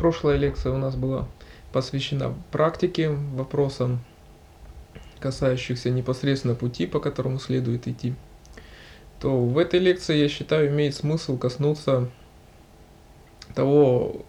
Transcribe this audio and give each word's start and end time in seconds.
Прошлая 0.00 0.38
лекция 0.38 0.72
у 0.72 0.78
нас 0.78 0.96
была 0.96 1.28
посвящена 1.72 2.34
практике, 2.52 3.10
вопросам, 3.10 4.00
касающихся 5.18 5.90
непосредственно 5.90 6.54
пути, 6.54 6.86
по 6.86 7.00
которому 7.00 7.38
следует 7.38 7.86
идти. 7.86 8.14
То 9.20 9.44
в 9.44 9.58
этой 9.58 9.78
лекции, 9.78 10.16
я 10.16 10.30
считаю, 10.30 10.68
имеет 10.70 10.94
смысл 10.94 11.36
коснуться 11.36 12.08
того, 13.54 14.24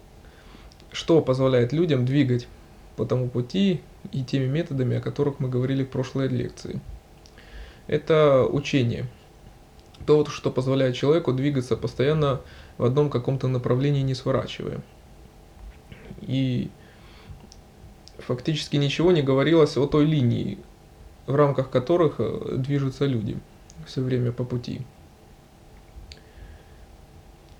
что 0.92 1.22
позволяет 1.22 1.72
людям 1.72 2.04
двигать 2.04 2.48
по 2.96 3.06
тому 3.06 3.30
пути 3.30 3.80
и 4.12 4.24
теми 4.24 4.48
методами, 4.48 4.98
о 4.98 5.00
которых 5.00 5.40
мы 5.40 5.48
говорили 5.48 5.84
в 5.84 5.88
прошлой 5.88 6.28
лекции. 6.28 6.82
Это 7.86 8.44
учение. 8.44 9.06
То, 10.04 10.26
что 10.26 10.50
позволяет 10.50 10.96
человеку 10.96 11.32
двигаться 11.32 11.78
постоянно 11.78 12.42
в 12.76 12.84
одном 12.84 13.08
каком-то 13.08 13.48
направлении, 13.48 14.02
не 14.02 14.14
сворачивая. 14.14 14.82
И 16.22 16.70
фактически 18.18 18.76
ничего 18.76 19.12
не 19.12 19.22
говорилось 19.22 19.76
о 19.76 19.86
той 19.86 20.06
линии, 20.06 20.58
в 21.26 21.34
рамках 21.34 21.70
которых 21.70 22.16
э, 22.18 22.56
движутся 22.56 23.06
люди 23.06 23.36
все 23.86 24.00
время 24.00 24.32
по 24.32 24.44
пути. 24.44 24.82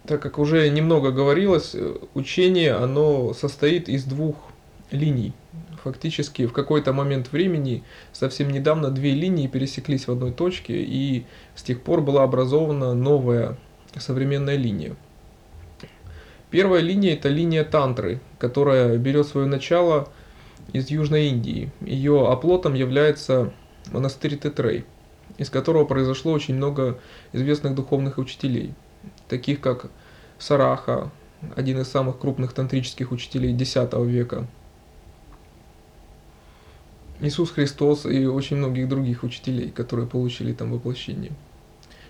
Так 0.07 0.21
как 0.21 0.39
уже 0.39 0.69
немного 0.69 1.13
говорилось, 1.13 1.75
э, 1.75 1.97
учение 2.15 2.75
оно 2.75 3.33
состоит 3.35 3.89
из 3.89 4.05
двух 4.05 4.37
линий. 4.91 5.33
Фактически 5.83 6.47
в 6.47 6.53
какой-то 6.53 6.93
момент 6.93 7.33
времени, 7.33 7.83
совсем 8.13 8.51
недавно, 8.51 8.91
две 8.91 9.13
линии 9.13 9.49
пересеклись 9.49 10.07
в 10.07 10.13
одной 10.13 10.33
точке, 10.33 10.83
и 10.83 11.25
с 11.55 11.63
тех 11.63 11.83
пор 11.83 12.03
была 12.03 12.23
образована 12.23 12.95
новая 12.95 13.59
современная 13.99 14.57
линия. 14.57 14.97
Первая 16.53 16.83
линия– 16.83 17.15
это 17.15 17.31
линия 17.31 17.65
тантры, 17.65 18.21
которая 18.39 18.99
берет 18.99 19.27
свое 19.27 19.47
начало 19.47 20.11
из 20.75 20.91
Южной 20.91 21.29
Индии. 21.29 21.73
Ее 21.81 22.29
оплотом 22.29 22.75
является 22.75 23.55
монастырь 23.91 24.37
Тетрей, 24.37 24.85
из 25.39 25.49
которого 25.49 25.87
произошло 25.87 26.31
очень 26.31 26.57
много 26.57 27.01
известных 27.33 27.75
духовных 27.75 28.19
учителей, 28.19 28.75
таких 29.31 29.63
как 29.63 29.91
Сараха, 30.39 31.11
один 31.57 31.81
из 31.81 31.89
самых 31.89 32.19
крупных 32.19 32.53
тантрических 32.53 33.13
учителей 33.13 33.55
X 33.55 33.75
века, 34.05 34.47
Иисус 37.21 37.51
Христос 37.51 38.05
и 38.05 38.27
очень 38.27 38.59
многих 38.59 38.91
других 38.91 39.23
учителей, 39.23 39.71
которые 39.71 40.07
получили 40.07 40.53
там 40.53 40.71
воплощение 40.71 41.33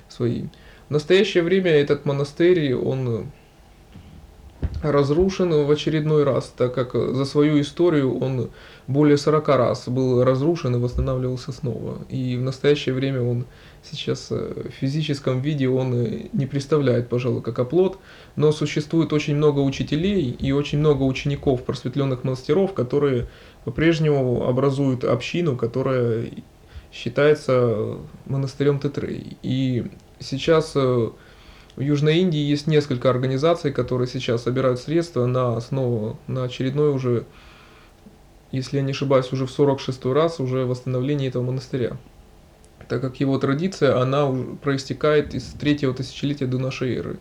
свои. 0.09 0.47
В 0.89 0.91
настоящее 0.91 1.45
время 1.45 1.71
этот 1.71 2.07
монастырь, 2.07 2.75
он 2.75 3.31
разрушен 4.83 5.65
в 5.65 5.71
очередной 5.71 6.25
раз, 6.25 6.53
так 6.57 6.75
как 6.75 6.93
за 6.95 7.25
свою 7.25 7.61
историю 7.61 8.19
он 8.19 8.51
более 8.87 9.17
40 9.17 9.49
раз 9.49 9.89
был 9.89 10.25
разрушен 10.25 10.75
и 10.75 10.79
восстанавливался 10.79 11.53
снова. 11.53 11.99
И 12.09 12.37
в 12.37 12.43
настоящее 12.43 12.95
время 12.95 13.23
он 13.23 13.47
сейчас 13.83 14.31
в 14.31 14.71
физическом 14.81 15.41
виде 15.41 15.69
он 15.69 15.93
не 16.33 16.47
представляет, 16.47 17.09
пожалуй, 17.09 17.43
как 17.43 17.59
оплот, 17.59 17.99
но 18.37 18.53
существует 18.53 19.13
очень 19.13 19.37
много 19.37 19.61
учителей 19.61 20.31
и 20.31 20.53
очень 20.53 20.79
много 20.79 21.03
учеников 21.03 21.65
просветленных 21.65 22.25
монастыров, 22.25 22.75
которые 22.75 23.29
по-прежнему 23.65 24.49
образуют 24.49 25.05
общину, 25.05 25.57
которая 25.57 26.31
считается 26.93 27.99
монастырем 28.27 28.79
Тетрей. 28.79 29.37
И 29.43 29.87
сейчас 30.19 30.77
в 31.75 31.81
Южной 31.81 32.19
Индии 32.19 32.39
есть 32.39 32.67
несколько 32.67 33.09
организаций, 33.09 33.73
которые 33.73 34.07
сейчас 34.07 34.43
собирают 34.43 34.79
средства 34.79 35.25
на 35.25 35.57
основу, 35.57 36.19
на 36.27 36.45
очередной 36.45 36.91
уже, 36.91 37.25
если 38.51 38.77
я 38.77 38.83
не 38.83 38.91
ошибаюсь, 38.91 39.33
уже 39.33 39.47
в 39.47 39.51
46 39.51 40.05
раз 40.07 40.39
уже 40.39 40.67
восстановление 40.67 41.31
этого 41.31 41.43
монастыря. 41.43 41.97
Так 42.89 43.01
как 43.01 43.21
его 43.21 43.39
традиция, 43.39 43.99
она 43.99 44.31
проистекает 44.63 45.35
из 45.35 45.45
третьего 45.45 45.95
тысячелетия 45.95 46.47
до 46.47 46.59
нашей 46.59 46.95
эры. 46.95 47.19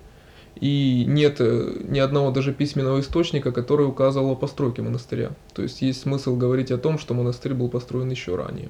И 0.59 1.05
нет 1.07 1.37
э, 1.39 1.77
ни 1.87 1.99
одного 1.99 2.31
даже 2.31 2.53
письменного 2.53 2.99
источника, 2.99 3.53
который 3.53 3.87
указывал 3.87 4.31
о 4.31 4.35
постройке 4.35 4.81
монастыря. 4.81 5.31
То 5.53 5.61
есть 5.61 5.81
есть 5.81 6.01
смысл 6.01 6.35
говорить 6.35 6.71
о 6.71 6.77
том, 6.77 6.99
что 6.99 7.13
монастырь 7.13 7.53
был 7.53 7.69
построен 7.69 8.09
еще 8.09 8.35
ранее. 8.35 8.67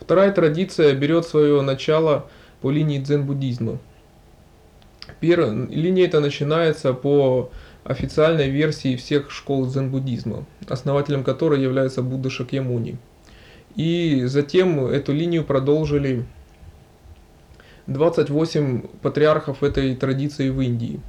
Вторая 0.00 0.32
традиция 0.32 0.92
берет 0.96 1.24
свое 1.24 1.62
начало 1.62 2.28
по 2.62 2.72
линии 2.72 2.98
дзен-буддизма– 2.98 3.78
Первая 5.22 5.52
линия 5.52 6.06
эта 6.06 6.18
начинается 6.18 6.92
по 6.94 7.48
официальной 7.84 8.50
версии 8.50 8.96
всех 8.96 9.30
школ 9.30 9.66
дзен-буддизма, 9.66 10.44
основателем 10.66 11.22
которой 11.22 11.62
является 11.62 12.02
Будда 12.02 12.28
Шакьямуни. 12.28 12.96
И 13.76 14.24
затем 14.24 14.84
эту 14.84 15.12
линию 15.12 15.44
продолжили 15.44 16.24
28 17.86 18.88
патриархов 19.00 19.62
этой 19.62 19.94
традиции 19.94 20.50
в 20.50 20.60
Индии. 20.60 21.00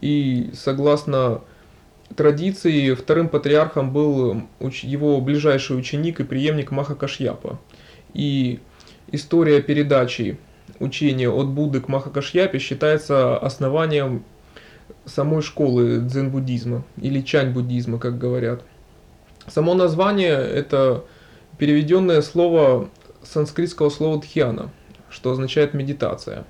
И 0.00 0.50
согласно 0.54 1.40
традиции, 2.14 2.94
вторым 2.94 3.28
патриархом 3.28 3.92
был 3.92 4.42
его 4.60 5.20
ближайший 5.20 5.76
ученик 5.76 6.20
и 6.20 6.24
преемник 6.24 6.70
Маха 6.70 6.94
Кашьяпа. 6.94 7.58
И 8.14 8.60
история 9.10 9.60
передачи 9.60 10.38
учение 10.78 11.30
от 11.30 11.48
Будды 11.48 11.80
к 11.80 11.88
Махакашьяпе 11.88 12.58
считается 12.58 13.36
основанием 13.38 14.24
самой 15.04 15.42
школы 15.42 16.00
дзен-буддизма 16.00 16.84
или 17.00 17.20
чань-буддизма, 17.20 17.98
как 17.98 18.18
говорят. 18.18 18.62
Само 19.46 19.74
название– 19.74 20.34
это 20.54 21.04
переведенное 21.58 22.22
слово 22.22 22.88
санскритского 23.22 23.90
слова 23.90 24.20
«дхьяна», 24.20 24.70
что 25.08 25.30
означает 25.30 25.74
«медитация». 25.74 26.44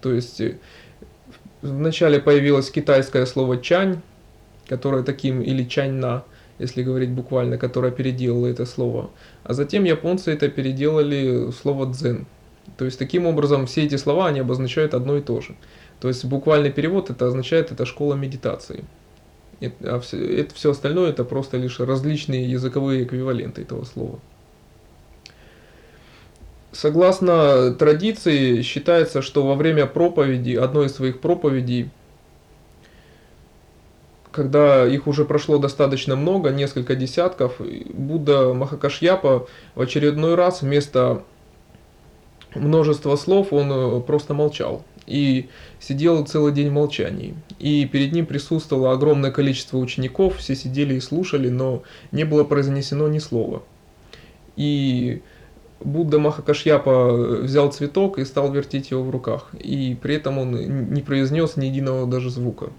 То 0.00 0.12
есть 0.12 0.40
э, 0.40 0.58
вначале 1.62 2.20
появилось 2.20 2.70
китайское 2.70 3.24
слово 3.26 3.58
«чань», 3.58 4.02
которое 4.68 5.02
таким, 5.02 5.40
или 5.40 5.64
«чань-на», 5.64 6.24
если 6.58 6.82
говорить 6.82 7.10
буквально, 7.10 7.58
которое 7.58 7.90
переделало 7.90 8.46
это 8.46 8.66
слово. 8.66 9.10
А 9.42 9.54
затем 9.54 9.84
японцы 9.84 10.30
это 10.32 10.48
переделали 10.48 11.46
в 11.46 11.52
слово 11.52 11.92
«дзен», 11.92 12.26
то 12.76 12.84
есть 12.84 12.98
таким 12.98 13.26
образом 13.26 13.66
все 13.66 13.84
эти 13.84 13.96
слова, 13.96 14.28
они 14.28 14.40
обозначают 14.40 14.94
одно 14.94 15.16
и 15.16 15.20
то 15.20 15.40
же. 15.40 15.54
То 16.00 16.08
есть 16.08 16.24
буквальный 16.24 16.72
перевод 16.72 17.10
это 17.10 17.26
означает 17.26 17.72
это 17.72 17.86
школа 17.86 18.14
медитации. 18.14 18.84
А 19.82 20.00
все, 20.00 20.40
это 20.40 20.54
все 20.54 20.72
остальное 20.72 21.10
это 21.10 21.24
просто 21.24 21.56
лишь 21.56 21.80
различные 21.80 22.50
языковые 22.50 23.04
эквиваленты 23.04 23.62
этого 23.62 23.84
слова. 23.84 24.18
Согласно 26.72 27.72
традиции, 27.72 28.62
считается, 28.62 29.22
что 29.22 29.46
во 29.46 29.54
время 29.54 29.86
проповеди, 29.86 30.56
одной 30.56 30.86
из 30.86 30.94
своих 30.94 31.20
проповедей, 31.20 31.90
когда 34.32 34.84
их 34.84 35.06
уже 35.06 35.24
прошло 35.24 35.58
достаточно 35.58 36.16
много, 36.16 36.50
несколько 36.50 36.96
десятков, 36.96 37.60
Будда 37.60 38.52
Махакашьяпа 38.52 39.46
в 39.76 39.80
очередной 39.80 40.34
раз 40.34 40.62
вместо 40.62 41.22
множество 42.54 43.16
слов, 43.16 43.52
он 43.52 43.70
э, 43.70 44.00
просто 44.00 44.34
молчал. 44.34 44.84
И 45.06 45.48
сидел 45.80 46.24
целый 46.24 46.52
день 46.52 46.70
в 46.70 46.72
молчании. 46.72 47.34
И 47.58 47.86
перед 47.86 48.12
ним 48.12 48.26
присутствовало 48.26 48.92
огромное 48.92 49.30
количество 49.30 49.78
учеников, 49.78 50.38
все 50.38 50.54
сидели 50.54 50.94
и 50.94 51.00
слушали, 51.00 51.50
но 51.50 51.82
не 52.10 52.24
было 52.24 52.44
произнесено 52.44 53.08
ни 53.08 53.18
слова. 53.18 53.62
И 54.56 55.22
Будда 55.80 56.18
Махакашьяпа 56.18 57.42
взял 57.42 57.70
цветок 57.70 58.18
и 58.18 58.24
стал 58.24 58.50
вертеть 58.50 58.90
его 58.90 59.02
в 59.02 59.10
руках. 59.10 59.50
И 59.58 59.96
при 60.00 60.14
этом 60.14 60.38
он 60.38 60.90
не 60.92 61.02
произнес 61.02 61.56
ни 61.56 61.66
единого 61.66 62.06
даже 62.06 62.30
звука. 62.30 62.70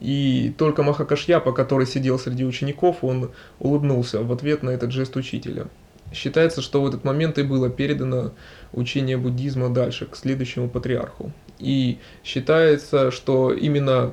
И 0.00 0.54
только 0.56 0.82
Махакашьяпа, 0.82 1.52
который 1.52 1.86
сидел 1.86 2.18
среди 2.18 2.44
учеников, 2.44 2.98
он 3.02 3.30
улыбнулся 3.58 4.22
в 4.22 4.32
ответ 4.32 4.62
на 4.62 4.70
этот 4.70 4.92
жест 4.92 5.16
учителя. 5.16 5.66
Считается, 6.12 6.60
что 6.60 6.82
в 6.82 6.88
этот 6.88 7.04
момент 7.04 7.38
и 7.38 7.42
было 7.42 7.70
передано 7.70 8.32
учение 8.72 9.16
буддизма 9.16 9.68
дальше, 9.68 10.06
к 10.06 10.16
следующему 10.16 10.68
патриарху. 10.68 11.32
И 11.58 11.98
считается, 12.24 13.10
что 13.10 13.52
именно 13.52 14.12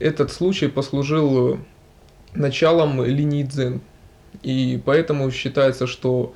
этот 0.00 0.30
случай 0.30 0.68
послужил 0.68 1.58
началом 2.34 3.04
линии 3.04 3.42
дзен. 3.42 3.80
И 4.42 4.80
поэтому 4.84 5.30
считается, 5.30 5.86
что 5.86 6.34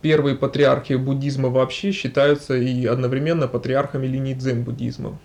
первые 0.00 0.36
патриархи 0.36 0.94
буддизма 0.94 1.48
вообще 1.48 1.92
считаются 1.92 2.56
и 2.56 2.86
одновременно 2.86 3.48
патриархами 3.48 4.06
линии 4.06 4.34
дзен 4.34 4.62
буддизма. 4.62 5.18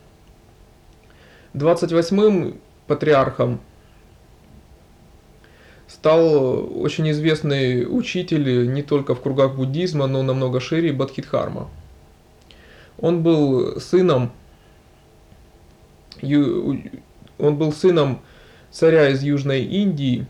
28-м 1.53 2.59
патриархом 2.87 3.61
стал 5.93 6.81
очень 6.81 7.09
известный 7.11 7.85
учитель 7.85 8.73
не 8.73 8.81
только 8.81 9.13
в 9.13 9.21
кругах 9.21 9.55
буддизма, 9.55 10.07
но 10.07 10.23
намного 10.23 10.59
шире 10.59 10.91
Бадхидхарма. 10.91 11.69
Он 12.99 13.21
был 13.21 13.79
сыном 13.79 14.31
Он 16.21 17.57
был 17.57 17.71
сыном 17.71 18.21
царя 18.71 19.09
из 19.09 19.21
Южной 19.21 19.63
Индии. 19.63 20.25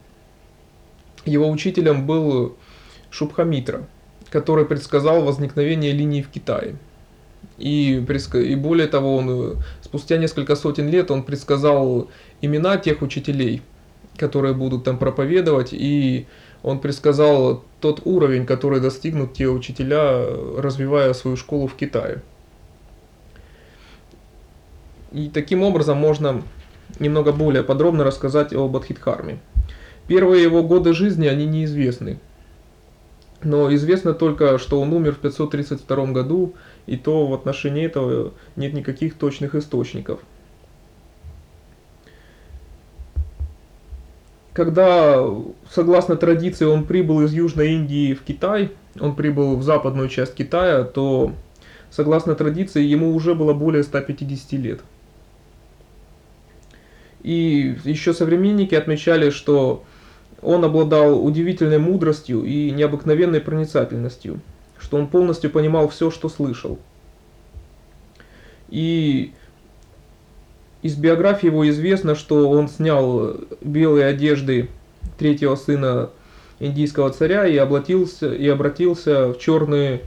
Его 1.26 1.50
учителем 1.50 2.06
был 2.06 2.58
Шубхамитра, 3.10 3.88
который 4.30 4.66
предсказал 4.66 5.24
возникновение 5.24 5.94
линии 5.94 6.22
в 6.22 6.30
Китае. 6.30 6.76
И, 7.58 7.96
и 7.96 8.56
более 8.56 8.88
того, 8.88 9.16
он 9.16 9.58
спустя 9.82 10.18
несколько 10.18 10.56
сотен 10.56 10.90
лет 10.90 11.12
он 11.12 11.24
предсказал 11.24 12.10
имена 12.42 12.78
тех 12.78 13.02
учителей, 13.02 13.62
которые 14.18 14.54
будут 14.54 14.84
там 14.84 14.98
проповедовать, 14.98 15.70
и 15.72 16.28
он 16.62 16.80
предсказал 16.80 17.64
тот 17.82 18.02
уровень, 18.06 18.46
который 18.46 18.80
достигнут 18.80 19.34
те 19.34 19.48
учителя, 19.48 20.26
развивая 20.58 21.14
свою 21.14 21.36
школу 21.36 21.68
в 21.68 21.76
Китае. 21.76 22.22
И 25.12 25.30
таким 25.30 25.62
образом 25.62 25.98
можно 25.98 26.42
немного 27.00 27.32
более 27.32 27.64
подробно 27.64 28.04
рассказать 28.04 28.54
о 28.54 28.68
Бадхидхарме. 28.68 29.40
Первые 30.08 30.44
его 30.44 30.64
годы 30.64 30.94
жизни, 30.94 31.28
они 31.28 31.46
неизвестны. 31.46 32.20
Но 33.44 33.74
известно 33.76 34.14
только, 34.14 34.58
что 34.58 34.80
он 34.80 34.94
умер 34.94 35.16
в 35.16 35.18
532 35.20 36.06
году, 36.08 36.54
и 36.88 36.98
то 36.98 37.28
в 37.28 37.34
отношении 37.34 37.86
этого 37.86 38.34
нет 38.56 38.74
никаких 38.74 39.16
точных 39.16 39.56
источников. 39.56 40.20
Когда, 44.54 45.26
согласно 45.72 46.16
традиции, 46.16 46.66
он 46.66 46.86
прибыл 46.86 47.22
из 47.22 47.34
Южной 47.34 47.74
Индии 47.74 48.14
в 48.14 48.22
Китай, 48.24 48.72
он 49.00 49.16
прибыл 49.16 49.58
в 49.58 49.64
западную 49.64 50.10
часть 50.10 50.36
Китая, 50.36 50.84
то, 50.84 51.34
согласно 51.90 52.36
традиции, 52.36 52.84
ему 52.84 53.16
уже 53.16 53.34
было 53.34 53.54
более 53.54 53.84
150 53.84 54.54
лет. 54.54 54.82
И 57.24 57.78
еще 57.84 58.14
современники 58.14 58.76
отмечали, 58.76 59.32
что 59.32 59.84
он 60.44 60.64
обладал 60.64 61.26
удивительной 61.26 61.80
мудростью 61.80 62.44
и 62.44 62.70
необыкновенной 62.70 63.40
проницательностью, 63.42 64.40
что 64.78 64.98
он 64.98 65.08
полностью 65.08 65.50
понимал 65.50 65.88
все, 65.88 66.12
что 66.12 66.30
слышал. 66.30 66.78
И 68.70 69.34
из 70.84 70.96
биографии 70.96 71.48
его 71.48 71.68
известно, 71.70 72.14
что 72.14 72.50
он 72.50 72.68
снял 72.68 73.38
белые 73.62 74.06
одежды 74.06 74.70
третьего 75.18 75.56
сына 75.56 76.10
индийского 76.60 77.10
царя 77.10 77.48
и 77.48 77.58
обратился, 77.58 78.34
и 78.34 78.48
обратился 78.48 79.30
в, 79.30 79.40
черные 79.40 80.02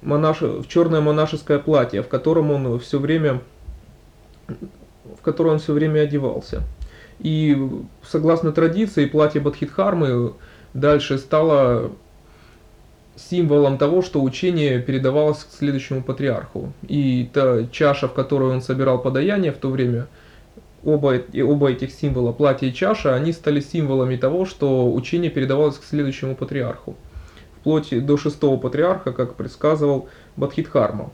монаш... 0.00 0.40
в 0.40 0.66
черное 0.68 1.00
монашеское 1.00 1.58
платье, 1.58 2.02
в 2.02 2.08
котором 2.08 2.50
он 2.50 2.78
все 2.78 2.98
время 2.98 3.42
в 5.18 5.22
которой 5.22 5.48
он 5.48 5.58
все 5.58 5.72
время 5.72 6.00
одевался. 6.00 6.62
И 7.18 7.68
согласно 8.02 8.52
традиции, 8.52 9.06
платье 9.06 9.40
Бадхидхармы 9.40 10.32
дальше 10.72 11.18
стало 11.18 11.92
символом 13.28 13.78
того, 13.78 14.02
что 14.02 14.22
учение 14.22 14.80
передавалось 14.80 15.44
к 15.44 15.52
следующему 15.52 16.02
патриарху. 16.02 16.72
И 16.88 17.28
та 17.32 17.66
чаша, 17.66 18.08
в 18.08 18.14
которую 18.14 18.52
он 18.52 18.62
собирал 18.62 19.00
подаяние 19.00 19.52
в 19.52 19.56
то 19.56 19.68
время, 19.68 20.06
оба, 20.84 21.20
оба 21.34 21.70
этих 21.70 21.92
символа, 21.92 22.32
платье 22.32 22.68
и 22.68 22.74
чаша, 22.74 23.14
они 23.14 23.32
стали 23.32 23.60
символами 23.60 24.16
того, 24.16 24.44
что 24.46 24.92
учение 24.92 25.30
передавалось 25.30 25.78
к 25.78 25.84
следующему 25.84 26.34
патриарху. 26.34 26.96
Вплоть 27.60 28.06
до 28.06 28.16
шестого 28.16 28.56
патриарха, 28.56 29.12
как 29.12 29.34
предсказывал 29.34 30.08
Бадхидхарма. 30.36 31.10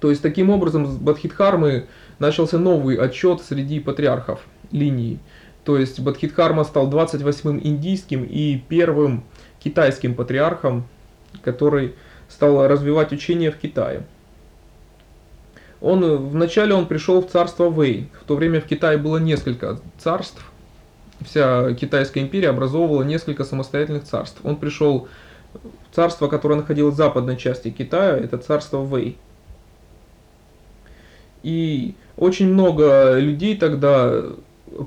То 0.00 0.10
есть 0.10 0.20
таким 0.20 0.50
образом 0.50 0.86
с 0.86 0.96
Бадхидхармы 0.96 1.86
начался 2.18 2.58
новый 2.58 2.96
отчет 2.96 3.40
среди 3.40 3.78
патриархов 3.78 4.40
линии. 4.72 5.20
То 5.64 5.78
есть 5.78 6.00
Бадхидхарма 6.00 6.64
стал 6.64 6.90
28-м 6.90 7.60
индийским 7.62 8.24
и 8.24 8.60
первым 8.68 9.22
китайским 9.62 10.16
патриархом, 10.16 10.88
который 11.42 11.94
стал 12.28 12.66
развивать 12.66 13.12
учение 13.12 13.50
в 13.50 13.56
Китае. 13.56 14.04
Он, 15.80 16.28
вначале 16.28 16.74
он 16.74 16.86
пришел 16.86 17.20
в 17.20 17.28
царство 17.28 17.68
Вэй. 17.68 18.08
В 18.20 18.24
то 18.24 18.36
время 18.36 18.60
в 18.60 18.64
Китае 18.64 18.98
было 18.98 19.18
несколько 19.18 19.80
царств. 19.98 20.44
Вся 21.24 21.74
Китайская 21.74 22.20
империя 22.20 22.50
образовывала 22.50 23.02
несколько 23.02 23.44
самостоятельных 23.44 24.04
царств. 24.04 24.40
Он 24.44 24.56
пришел 24.56 25.08
в 25.54 25.94
царство, 25.94 26.28
которое 26.28 26.56
находилось 26.56 26.94
в 26.94 26.96
западной 26.96 27.36
части 27.36 27.70
Китая, 27.70 28.16
это 28.16 28.38
царство 28.38 28.78
Вэй. 28.78 29.18
И 31.42 31.94
очень 32.16 32.52
много 32.52 33.18
людей 33.18 33.56
тогда 33.56 34.24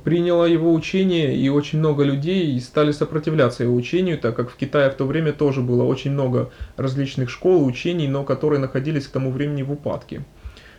приняло 0.04 0.46
его 0.46 0.74
учение, 0.74 1.36
и 1.36 1.50
очень 1.50 1.80
много 1.80 2.04
людей 2.04 2.60
стали 2.60 2.92
сопротивляться 2.92 3.64
его 3.64 3.76
учению, 3.76 4.18
так 4.18 4.36
как 4.36 4.50
в 4.50 4.56
Китае 4.56 4.90
в 4.90 4.96
то 4.96 5.06
время 5.06 5.34
тоже 5.34 5.62
было 5.62 5.84
очень 5.84 6.12
много 6.12 6.52
различных 6.78 7.30
школ, 7.30 7.66
учений, 7.66 8.08
но 8.08 8.24
которые 8.24 8.60
находились 8.60 9.08
к 9.08 9.12
тому 9.12 9.32
времени 9.32 9.64
в 9.64 9.72
упадке. 9.72 10.24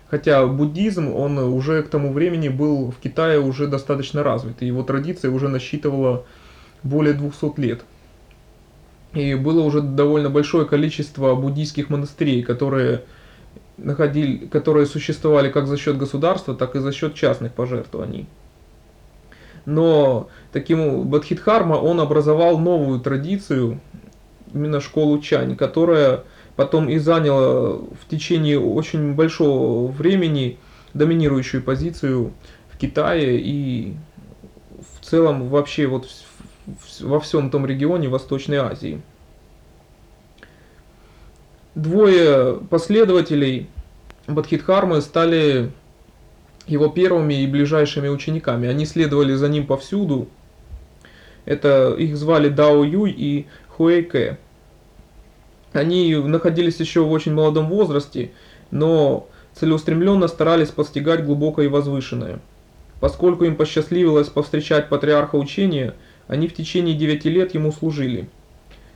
Хотя 0.09 0.47
буддизм, 0.47 1.13
он 1.13 1.39
уже 1.39 1.83
к 1.83 1.89
тому 1.89 2.13
времени 2.13 2.49
был 2.49 2.91
в 2.91 2.97
Китае 2.97 3.41
уже 3.41 3.67
достаточно 3.67 4.23
развит, 4.23 4.63
и 4.63 4.67
его 4.67 4.83
традиция 4.83 5.31
уже 5.31 5.49
насчитывала 5.49 6.25
более 6.83 7.15
200 7.15 7.61
лет. 7.61 7.85
И 9.13 9.35
было 9.35 9.63
уже 9.63 9.81
довольно 9.81 10.31
большое 10.31 10.67
количество 10.67 11.35
буддийских 11.35 11.91
монастырей, 11.91 12.43
которые 12.43 13.03
находили, 13.79 14.47
которые 14.47 14.87
существовали 14.87 15.51
как 15.51 15.67
за 15.67 15.77
счет 15.77 15.97
государства, 15.97 16.55
так 16.55 16.77
и 16.77 16.81
за 16.81 16.93
счет 16.93 17.15
частных 17.15 17.53
пожертвований. 17.53 18.27
Но 19.67 20.29
таким 20.53 21.03
Бадхидхарма 21.09 21.75
он 21.75 22.01
образовал 22.01 22.59
новую 22.59 23.01
традицию, 23.01 23.81
именно 24.55 24.81
школу 24.81 25.19
Чань, 25.19 25.57
которая 25.57 26.23
потом 26.55 26.89
и 26.89 26.99
заняла 26.99 27.77
в 27.79 28.09
течение 28.09 28.59
очень 28.59 29.15
большого 29.15 29.91
времени 29.91 30.59
доминирующую 30.95 31.63
позицию 31.63 32.33
в 32.71 32.79
Китае 32.79 33.41
и 33.41 33.95
в 34.99 35.05
целом 35.05 35.49
вообще 35.49 35.87
вот 35.87 36.09
во 37.01 37.21
всем 37.21 37.51
том 37.51 37.67
регионе 37.67 38.09
Восточной 38.09 38.59
Азии. 38.59 39.03
Двое 41.75 42.59
последователей 42.71 43.69
Бадхидхармы 44.27 45.01
стали 45.01 45.71
его 46.67 46.89
первыми 46.89 47.43
и 47.43 47.47
ближайшими 47.47 48.09
учениками. 48.09 48.69
Они 48.69 48.87
следовали 48.87 49.35
за 49.35 49.49
ним 49.49 49.67
повсюду. 49.67 50.29
Это 51.45 51.95
их 51.97 52.17
звали 52.17 52.49
Дао 52.49 52.85
Юй 52.85 53.13
и 53.13 53.47
Хуэйке. 53.69 54.39
Они 55.73 56.15
находились 56.15 56.81
еще 56.81 57.05
в 57.05 57.13
очень 57.13 57.35
молодом 57.35 57.69
возрасте, 57.69 58.33
но 58.71 59.29
целеустремленно 59.55 60.29
старались 60.29 60.71
постигать 60.71 61.25
глубокое 61.25 61.67
и 61.67 61.69
возвышенное. 61.69 62.41
Поскольку 63.01 63.45
им 63.45 63.57
посчастливилось 63.57 64.29
повстречать 64.29 64.89
патриарха 64.89 65.37
учения, 65.37 65.95
они 66.29 66.49
в 66.49 66.55
течение 66.55 66.95
девяти 66.95 67.29
лет 67.29 67.55
ему 67.55 67.73
служили. 67.73 68.29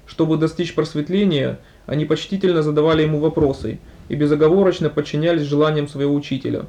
Чтобы 0.07 0.39
достичь 0.39 0.75
просветления, 0.75 1.61
они 1.87 2.05
почтительно 2.05 2.63
задавали 2.63 3.03
ему 3.03 3.21
вопросы 3.21 3.79
и 4.09 4.17
безоговорочно 4.17 4.89
подчинялись 4.89 5.43
желаниям 5.43 5.87
своего 5.87 6.15
учителя. 6.15 6.67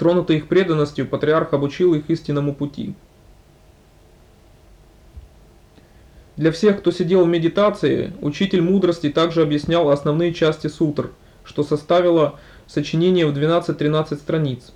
Тронутый 0.00 0.38
их 0.38 0.48
преданностью, 0.48 1.06
патриарх 1.06 1.52
обучил 1.52 1.92
их 1.92 2.08
истинному 2.08 2.54
пути. 2.54 2.94
Для 6.38 6.52
всех, 6.52 6.78
кто 6.78 6.90
сидел 6.90 7.26
в 7.26 7.28
медитации, 7.28 8.14
учитель 8.22 8.62
мудрости 8.62 9.10
также 9.10 9.42
объяснял 9.42 9.90
основные 9.90 10.32
части 10.32 10.68
сутр, 10.68 11.10
что 11.44 11.64
составило 11.64 12.38
сочинение 12.66 13.26
в 13.26 13.36
12-13 13.36 14.14
страниц, 14.14 14.72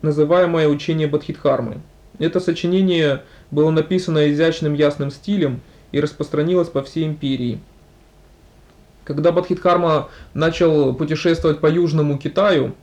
называемое 0.00 0.68
учение 0.68 1.08
Бадхидхармы. 1.08 1.80
Это 2.20 2.38
сочинение 2.38 3.24
было 3.50 3.72
написано 3.72 4.30
изящным 4.30 4.74
ясным 4.74 5.10
стилем 5.10 5.60
и 5.90 5.98
распространилось 5.98 6.68
по 6.68 6.84
всей 6.84 7.04
империи– 7.06 7.58
когда 9.10 9.32
Бадхидхарма 9.32 10.08
начал 10.34 10.94
путешествовать 10.94 11.58
по 11.58 11.66
Южному 11.66 12.16
Китаю, 12.16 12.76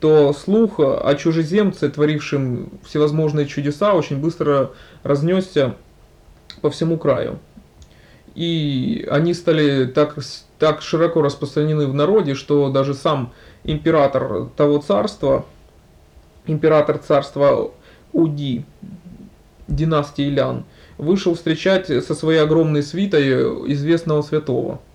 то 0.00 0.32
слух 0.32 0.78
о 0.78 1.14
чужеземце, 1.14 1.88
творившем 1.90 2.70
всевозможные 2.84 3.46
чудеса, 3.46 3.94
очень 3.94 4.18
быстро 4.18 4.70
разнесся 5.02 5.76
по 6.60 6.70
всему 6.70 6.98
краю. 6.98 7.38
И 8.34 9.06
они 9.10 9.34
стали 9.34 9.86
так, 9.86 10.16
так 10.58 10.82
широко 10.82 11.20
распространены 11.22 11.86
в 11.86 11.94
народе, 11.94 12.34
что 12.34 12.70
даже 12.70 12.94
сам 12.94 13.32
император 13.64 14.46
того 14.56 14.78
царства, 14.78 15.44
император 16.46 16.98
царства 16.98 17.70
Уди, 18.12 18.64
династии 19.68 20.28
Лян, 20.30 20.64
вышел 20.96 21.34
встречать 21.34 21.86
со 21.86 22.14
своей 22.14 22.38
огромной 22.38 22.82
свитой 22.82 23.72
известного 23.72 24.22
святого– 24.22 24.80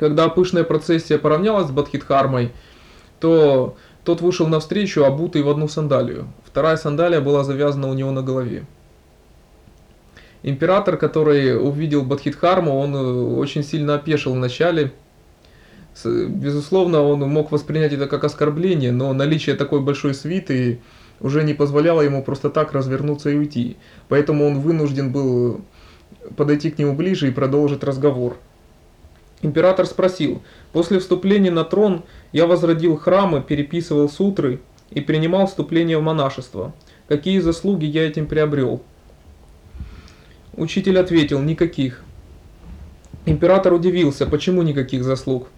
когда 0.00 0.30
пышная 0.30 0.64
процессия 0.64 1.18
поравнялась 1.18 1.68
с 1.68 1.70
Бадхидхармой, 1.70 2.52
то 3.20 3.76
Тот 4.10 4.22
вышел 4.22 4.48
навстречу, 4.48 5.04
обутый 5.04 5.42
в 5.42 5.48
одну 5.48 5.68
сандалию. 5.68 6.26
Вторая 6.44 6.76
сандалия 6.76 7.20
была 7.20 7.44
завязана 7.44 7.86
у 7.88 7.94
него 7.94 8.10
на 8.10 8.22
голове. 8.22 8.64
Император, 10.42 10.96
который 10.96 11.56
увидел 11.56 12.02
Бадхидхарму, 12.02 12.76
он 12.76 12.92
э, 12.96 12.98
очень 13.36 13.62
сильно 13.62 13.94
опешил 13.94 14.32
вначале. 14.32 14.92
Безусловно, 16.04 17.02
он 17.02 17.20
мог 17.20 17.52
воспринять 17.52 17.92
это 17.92 18.08
как 18.08 18.24
оскорбление, 18.24 18.90
но 18.90 19.12
наличие 19.12 19.54
такой 19.54 19.78
большой 19.78 20.14
свиты 20.14 20.80
уже 21.20 21.44
не 21.44 21.54
позволяло 21.54 22.00
ему 22.00 22.24
просто 22.24 22.50
так 22.50 22.72
развернуться 22.72 23.30
и 23.30 23.36
уйти. 23.36 23.76
Поэтому 24.08 24.44
он 24.44 24.58
вынужден 24.58 25.12
был 25.12 25.60
подойти 26.34 26.72
к 26.72 26.80
нему 26.80 26.96
ближе 26.96 27.28
и 27.28 27.30
продолжить 27.30 27.84
разговор. 27.84 28.38
Император 29.42 29.86
спросил, 29.86 30.42
после 30.72 30.98
вступления 30.98 31.52
на 31.52 31.64
трон 31.64 32.02
я 32.32 32.46
возродил 32.46 32.96
храмы, 32.96 33.42
переписывал 33.42 34.08
сутры 34.08 34.60
и 34.90 35.00
принимал 35.00 35.46
вступление 35.46 35.98
в 35.98 36.02
монашество. 36.02 36.72
Какие 37.08 37.40
заслуги 37.40 37.84
я 37.84 38.06
этим 38.06 38.26
приобрел? 38.26 38.82
Учитель 40.54 40.98
ответил, 40.98 41.40
никаких. 41.40 42.04
Император 43.26 43.72
удивился, 43.72 44.26
почему 44.26 44.62
никаких 44.62 45.04
заслуг. 45.04 45.48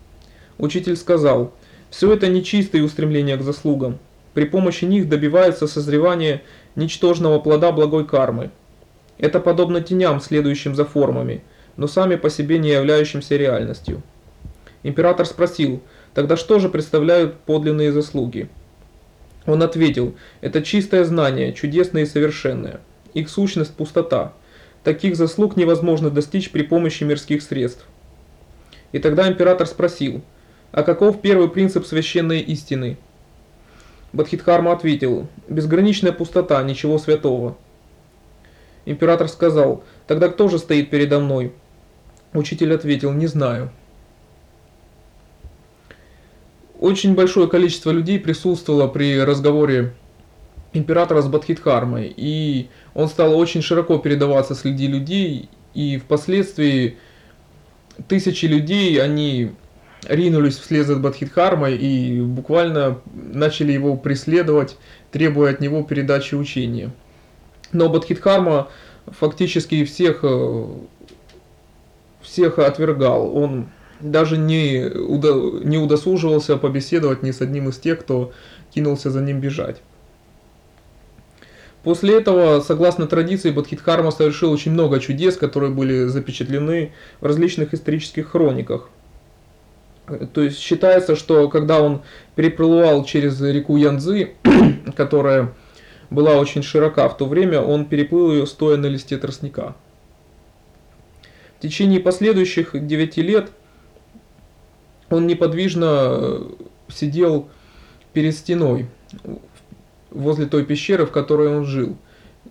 Учитель 0.58 0.96
сказал, 0.96 1.52
все 1.90 2.12
это 2.12 2.28
нечистые 2.28 2.84
устремления 2.84 3.36
к 3.36 3.42
заслугам. 3.42 3.98
При 4.34 4.44
помощи 4.44 4.86
них 4.86 5.08
добивается 5.08 5.66
созревание 5.66 6.42
ничтожного 6.74 7.38
плода 7.38 7.70
благой 7.70 8.06
кармы. 8.06 8.50
Это 9.18 9.40
подобно 9.40 9.82
теням, 9.82 10.20
следующим 10.20 10.74
за 10.74 10.84
формами, 10.84 11.42
но 11.76 11.86
сами 11.86 12.16
по 12.16 12.30
себе 12.30 12.58
не 12.58 12.70
являющимся 12.70 13.36
реальностью. 13.36 14.02
Император 14.82 15.26
спросил, 15.26 15.82
тогда 16.14 16.36
что 16.36 16.58
же 16.58 16.68
представляют 16.68 17.38
подлинные 17.40 17.92
заслуги? 17.92 18.48
Он 19.46 19.62
ответил, 19.62 20.14
это 20.40 20.62
чистое 20.62 21.04
знание, 21.04 21.52
чудесное 21.52 22.02
и 22.02 22.06
совершенное. 22.06 22.80
Их 23.14 23.28
сущность– 23.28 23.74
пустота. 23.76 24.32
Таких 24.84 25.16
заслуг 25.16 25.56
невозможно 25.56 26.10
достичь 26.10 26.50
при 26.50 26.62
помощи 26.62 27.04
мирских 27.04 27.42
средств. 27.42 27.86
И 28.92 28.98
тогда 28.98 29.28
император 29.28 29.66
спросил, 29.66 30.22
а 30.70 30.82
каков 30.82 31.20
первый 31.20 31.48
принцип 31.48 31.86
священной 31.86 32.40
истины? 32.40 32.96
Бадхидхарма 34.12 34.72
ответил, 34.72 35.28
безграничная 35.48 36.12
пустота, 36.12 36.62
ничего 36.62 36.98
святого. 36.98 37.56
Император 38.84 39.28
сказал, 39.28 39.84
тогда 40.06 40.28
кто 40.28 40.48
же 40.48 40.58
стоит 40.58 40.90
передо 40.90 41.20
мной? 41.20 41.52
Учитель 42.32 42.74
ответил, 42.74 43.12
не 43.12 43.26
знаю. 43.26 43.70
Очень 46.82 47.14
большое 47.14 47.46
количество 47.46 47.92
людей 47.92 48.18
присутствовало 48.18 48.88
при 48.88 49.16
разговоре 49.20 49.92
императора 50.72 51.22
с 51.22 51.28
Бадхидхармой, 51.28 52.12
и 52.16 52.70
он 52.92 53.06
стал 53.06 53.38
очень 53.38 53.62
широко 53.62 53.98
передаваться 53.98 54.56
среди 54.56 54.88
людей, 54.88 55.48
и 55.74 55.96
впоследствии 55.98 56.96
тысячи 58.08 58.46
людей, 58.46 59.00
они 59.00 59.52
ринулись 60.08 60.58
вслед 60.58 60.88
за 60.88 60.96
Бадхидхармой 60.96 61.76
и 61.76 62.20
буквально 62.20 62.98
начали 63.14 63.70
его 63.70 63.96
преследовать, 63.96 64.76
требуя 65.12 65.52
от 65.52 65.60
него 65.60 65.84
передачи 65.84 66.34
учения. 66.34 66.90
Но 67.70 67.90
Бадхидхарма 67.90 68.66
фактически 69.06 69.84
всех, 69.84 70.24
э, 70.24 70.66
всех 72.22 72.58
отвергал. 72.58 73.36
Он 73.36 73.68
даже 74.02 74.36
не, 74.36 74.84
уда, 74.84 75.32
не 75.64 75.78
удосуживался 75.78 76.56
побеседовать 76.56 77.22
ни 77.22 77.30
с 77.30 77.40
одним 77.40 77.68
из 77.68 77.78
тех, 77.78 78.00
кто 78.00 78.32
кинулся 78.74 79.10
за 79.10 79.20
ним 79.20 79.40
бежать. 79.40 79.80
После 81.82 82.16
этого, 82.16 82.60
согласно 82.60 83.06
традиции, 83.06 83.50
Бадхидхарма 83.50 84.12
совершил 84.12 84.52
очень 84.52 84.72
много 84.72 85.00
чудес, 85.00 85.36
которые 85.36 85.72
были 85.72 86.04
запечатлены 86.04 86.92
в 87.20 87.26
различных 87.26 87.74
исторических 87.74 88.30
хрониках. 88.30 88.88
То 90.32 90.42
есть 90.42 90.58
считается, 90.58 91.16
что 91.16 91.48
когда 91.48 91.80
он 91.80 92.02
переплывал 92.36 93.04
через 93.04 93.40
реку 93.40 93.76
Янзы, 93.76 94.32
которая 94.96 95.54
была 96.10 96.36
очень 96.36 96.62
широка 96.62 97.08
в 97.08 97.16
то 97.16 97.26
время, 97.26 97.60
он 97.60 97.86
переплыл 97.86 98.32
ее 98.32 98.46
стоя 98.46 98.76
на 98.76 98.86
листе 98.86 99.16
тростника. 99.16 99.74
В 101.58 101.62
течение 101.62 102.00
последующих 102.00 102.70
9 102.74 103.16
лет 103.18 103.50
он 105.12 105.26
неподвижно 105.26 105.86
э, 105.88 106.40
сидел 106.88 107.50
перед 108.12 108.34
стеной 108.34 108.86
возле 110.10 110.46
той 110.46 110.64
пещеры, 110.64 111.04
в 111.04 111.12
которой 111.12 111.48
он 111.48 111.64
жил, 111.64 111.96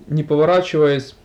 не 0.07 0.23
поворачиваясь 0.23 1.15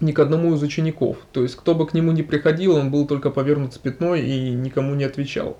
ни 0.00 0.10
к 0.10 0.18
одному 0.18 0.54
из 0.54 0.62
учеников. 0.62 1.18
То 1.32 1.42
есть, 1.42 1.54
кто 1.54 1.74
бы 1.74 1.86
к 1.86 1.94
нему 1.94 2.10
ни 2.12 2.22
приходил, 2.22 2.74
он 2.74 2.90
был 2.90 3.06
только 3.06 3.30
повернут 3.30 3.74
спиной 3.74 4.22
и 4.22 4.50
никому 4.50 4.94
не 4.94 5.04
отвечал. 5.04 5.56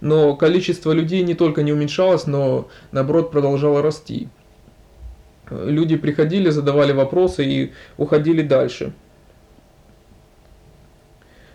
Но 0.00 0.34
количество 0.34 0.92
людей 0.92 1.22
не 1.22 1.34
только 1.34 1.62
не 1.62 1.72
уменьшалось, 1.72 2.26
но 2.26 2.68
наоборот 2.92 3.30
продолжало 3.30 3.82
расти. 3.82 4.28
Люди 5.50 5.96
приходили, 5.96 6.48
задавали 6.48 6.92
вопросы 6.92 7.44
и 7.44 7.72
уходили 7.98 8.42
дальше. 8.42 8.92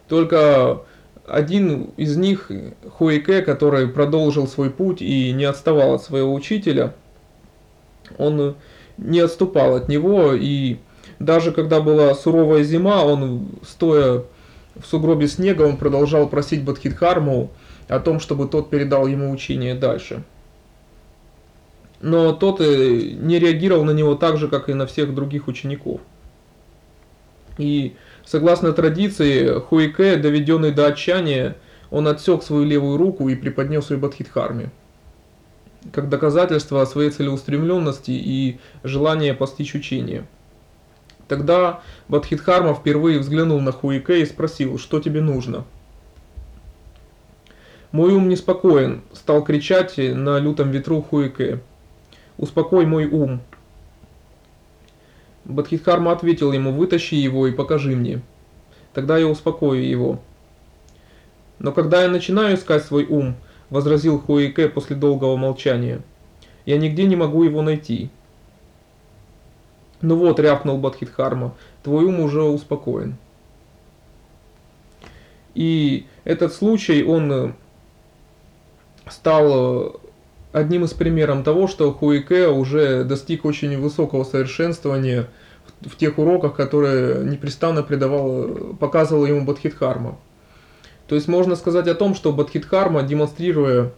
Только 0.08 0.84
один 1.28 1.92
из 1.98 2.18
них, 2.18 2.52
Хуэке, 2.98 3.42
который 3.42 3.88
продолжил 3.88 4.48
свой 4.48 4.70
путь 4.70 5.02
и 5.02 5.32
не 5.32 5.46
отставал 5.46 5.96
от 5.96 6.04
своего 6.04 6.34
учителя, 6.34 6.94
он 8.18 8.56
не 8.98 9.20
отступал 9.20 9.76
от 9.76 9.88
него, 9.88 10.34
и 10.34 10.78
даже 11.20 11.52
когда 11.52 11.82
была 11.82 12.14
суровая 12.16 12.64
зима, 12.64 13.04
он, 13.04 13.48
стоя 13.64 14.24
в 14.76 14.86
сугробе 14.86 15.28
снега, 15.28 15.64
он 15.64 15.78
продолжал 15.78 16.28
просить 16.28 16.64
Бадхидхарму 16.64 17.52
о 17.88 18.00
том, 18.00 18.20
чтобы 18.20 18.48
тот 18.48 18.70
передал 18.70 19.08
ему 19.08 19.32
учение 19.32 19.76
дальше 19.76 20.24
но 22.02 22.34
тот 22.34 22.62
э, 22.62 23.14
не 23.20 23.40
реагировал 23.40 23.84
на 23.84 23.92
него 23.92 24.16
так 24.16 24.38
же, 24.38 24.48
как 24.48 24.70
и 24.70 24.74
на 24.74 24.86
всех 24.86 25.14
других 25.14 25.48
учеников. 25.48 26.02
И 27.62 27.96
согласно 28.26 28.74
традиции, 28.74 29.60
Хуике, 29.60 30.18
доведенный 30.18 30.72
до 30.72 30.88
отчаяния, 30.88 31.56
он 31.92 32.08
отсек 32.08 32.42
свою 32.42 32.64
левую 32.64 32.98
руку 32.98 33.30
и 33.30 33.36
преподнес 33.36 33.92
ее 33.92 33.98
Бадхидхарме, 33.98 34.72
как 35.92 36.10
доказательство 36.10 36.84
своей 36.86 37.12
целеустремленности 37.12 38.12
и 38.12 38.60
желания 38.84 39.34
постичь 39.34 39.76
учение. 39.76 40.26
Тогда 41.28 41.82
Бадхидхарма 42.08 42.74
впервые 42.74 43.20
взглянул 43.20 43.62
на 43.62 43.72
Хуике 43.72 44.22
и 44.22 44.26
спросил, 44.26 44.80
что 44.80 45.00
тебе 45.00 45.22
нужно. 45.22 45.66
«Мой 47.92 48.14
ум 48.14 48.28
неспокоен»,– 48.28 49.02
стал 49.14 49.44
кричать 49.44 49.98
на 49.98 50.40
лютом 50.40 50.72
ветру 50.72 51.02
Хуике. 51.02 51.60
Успокой 52.38 52.86
мой 52.86 53.06
ум. 53.06 53.42
Бадхидхарма 55.52 56.12
ответил 56.12 56.52
ему, 56.52 56.72
вытащи 56.72 57.16
его 57.16 57.48
и 57.48 57.52
покажи 57.52 57.96
мне. 57.96 58.22
Тогда 58.94 59.18
я 59.18 59.28
успокою 59.28 59.88
его. 59.88 60.20
Но 61.60 61.72
когда 61.72 62.04
я 62.04 62.10
начинаю 62.10 62.56
искать 62.56 62.84
свой 62.84 63.06
ум, 63.06 63.36
возразил 63.70 64.20
Хуэйке 64.20 64.68
после 64.68 64.96
долгого 64.96 65.38
молчания, 65.38 66.02
я 66.66 66.78
нигде 66.78 67.06
не 67.06 67.16
могу 67.16 67.44
его 67.44 67.62
найти. 67.62 68.10
Ну 70.02 70.16
вот, 70.16 70.40
рявкнул 70.40 70.78
Бадхидхарма, 70.78 71.56
твой 71.84 72.06
ум 72.06 72.20
уже 72.20 72.42
успокоен. 72.42 73.16
И 75.54 76.08
этот 76.24 76.54
случай, 76.54 77.04
он 77.04 77.54
стал 79.08 80.00
одним 80.52 80.86
из 80.86 80.94
примеров 80.94 81.44
того, 81.44 81.68
что 81.68 81.92
Хуике 81.94 82.48
уже 82.48 83.04
достиг 83.04 83.46
очень 83.46 83.78
высокого 83.80 84.24
совершенствования 84.24 85.28
в, 85.82 85.96
тех 85.98 86.18
уроках, 86.18 86.56
которые 86.56 87.24
непрестанно 87.26 87.84
придавал, 87.84 88.76
показывал 88.80 89.26
ему 89.26 89.46
Бадхидхарма. 89.46 90.18
То 91.08 91.16
есть 91.16 91.28
можно 91.28 91.56
сказать 91.56 91.88
о 91.88 91.96
том, 91.96 92.16
что 92.16 92.32
Бадхидхарма, 92.32 93.04
демонстрируя 93.04 93.92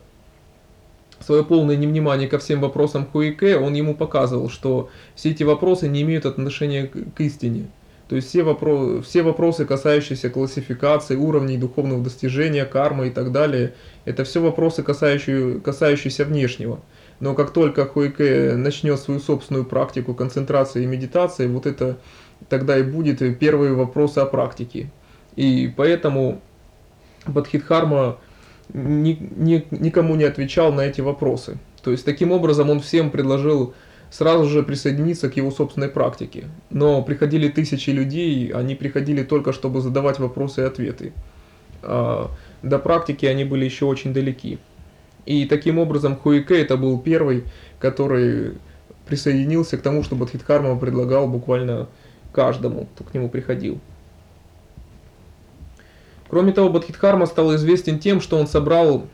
свое 1.19 1.43
полное 1.43 1.75
невнимание 1.75 2.27
ко 2.27 2.39
всем 2.39 2.59
вопросам 2.61 3.05
Хуике, 3.05 3.57
он 3.57 3.73
ему 3.73 3.95
показывал, 3.95 4.49
что 4.49 4.89
все 5.15 5.31
эти 5.31 5.43
вопросы 5.43 5.87
не 5.87 6.01
имеют 6.01 6.25
отношения 6.25 6.87
к 6.87 7.19
истине. 7.19 7.67
То 8.09 8.17
есть 8.17 8.27
все, 8.29 8.43
вопро 8.43 9.01
все 9.01 9.23
вопросы, 9.23 9.65
касающиеся 9.65 10.29
классификации, 10.29 11.15
уровней 11.15 11.57
духовного 11.57 12.03
достижения, 12.03 12.65
кармы 12.65 13.07
и 13.07 13.09
так 13.09 13.31
далее, 13.31 13.73
это 14.05 14.23
все 14.23 14.41
вопросы, 14.41 14.83
касающие, 14.83 15.59
касающиеся 15.61 16.25
внешнего. 16.25 16.79
Но 17.19 17.35
как 17.35 17.51
только 17.51 17.85
Хуэке 17.85 18.53
начнет 18.55 18.99
свою 18.99 19.19
собственную 19.19 19.65
практику 19.65 20.13
концентрации 20.13 20.83
и 20.83 20.87
медитации, 20.87 21.47
вот 21.47 21.65
это 21.65 21.97
тогда 22.49 22.77
и 22.77 22.83
будет 22.83 23.19
первые 23.39 23.73
вопросы 23.73 24.19
о 24.19 24.25
практике. 24.25 24.91
И 25.35 25.71
поэтому 25.75 26.41
Бадхидхарма 27.25 28.17
ни, 28.73 29.17
ни, 29.35 29.65
никому 29.71 30.15
не 30.15 30.23
отвечал 30.23 30.71
на 30.73 30.81
эти 30.81 31.01
вопросы. 31.01 31.57
То 31.83 31.91
есть 31.91 32.05
таким 32.05 32.31
образом 32.31 32.69
он 32.69 32.79
всем 32.79 33.11
предложил 33.11 33.73
сразу 34.09 34.45
же 34.45 34.63
присоединиться 34.63 35.29
к 35.29 35.37
его 35.37 35.51
собственной 35.51 35.89
практике. 35.89 36.45
Но 36.69 37.01
приходили 37.01 37.49
тысячи 37.49 37.89
людей, 37.89 38.51
они 38.53 38.75
приходили 38.75 39.23
только 39.23 39.53
чтобы 39.53 39.81
задавать 39.81 40.19
вопросы 40.19 40.61
и 40.61 40.65
ответы. 40.65 41.13
А 41.81 42.29
до 42.61 42.79
практики 42.79 43.25
они 43.25 43.43
были 43.43 43.65
еще 43.65 43.85
очень 43.85 44.13
далеки. 44.13 44.59
И 45.25 45.45
таким 45.45 45.79
образом 45.79 46.17
Хуике 46.17 46.61
это 46.61 46.75
был 46.77 46.99
первый, 46.99 47.45
который 47.79 48.57
присоединился 49.05 49.77
к 49.77 49.81
тому, 49.81 50.03
что 50.03 50.15
Бадхидхарма 50.15 50.77
предлагал 50.77 51.27
буквально 51.27 51.87
каждому, 52.31 52.87
кто 52.93 53.03
к 53.03 53.13
нему 53.13 53.29
приходил. 53.29 53.79
Кроме 56.29 56.51
того, 56.51 56.69
Бадхидхарма 56.69 57.25
стал 57.25 57.55
известен 57.55 57.99
тем, 57.99 58.19
что 58.19 58.37
он 58.37 58.47
собрал 58.47 59.07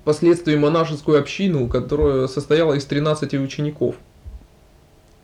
впоследствии 0.00 0.56
монашескую 0.56 1.18
общину, 1.18 1.68
которая 1.68 2.26
состояла 2.26 2.74
из 2.74 2.84
13 2.84 3.34
учеников. 3.34 3.96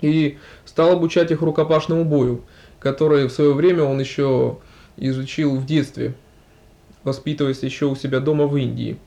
И 0.00 0.38
стал 0.64 0.92
обучать 0.92 1.30
их 1.30 1.42
рукопашному 1.42 2.04
бою, 2.04 2.42
который 2.78 3.26
в 3.26 3.32
свое 3.32 3.52
время 3.52 3.84
он 3.84 4.00
еще 4.00 4.58
изучил 4.96 5.56
в 5.56 5.66
детстве, 5.66 6.14
воспитываясь 7.04 7.62
еще 7.62 7.86
у 7.86 7.96
себя 7.96 8.20
дома 8.20 8.46
в 8.46 8.56
Индии. 8.56 8.98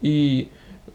И 0.00 0.48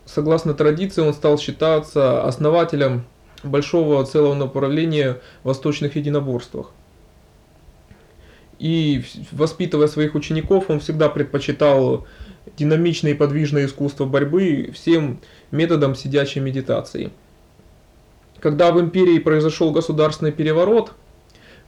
согласно 0.06 0.54
традиции 0.54 1.02
он 1.02 1.14
стал 1.14 1.38
считаться 1.38 2.24
основателем 2.24 3.06
большого 3.44 4.06
целого 4.06 4.34
направления 4.34 5.20
в 5.44 5.48
восточных 5.48 5.96
единоборствах. 5.96 6.72
И 8.60 9.04
воспитывая 9.32 9.88
своих 9.88 10.16
учеников, 10.16 10.70
он 10.70 10.80
всегда 10.80 11.10
предпочитал 11.10 12.08
динамичное 12.58 13.12
и 13.12 13.16
подвижное 13.16 13.66
искусство 13.66 14.06
борьбы 14.06 14.72
всем 14.74 15.20
методам 15.52 15.96
сидячей 15.96 16.42
медитации. 16.42 17.12
Когда 18.40 18.72
в 18.72 18.80
империи 18.80 19.20
произошел 19.20 19.72
государственный 19.72 20.32
переворот, 20.32 20.94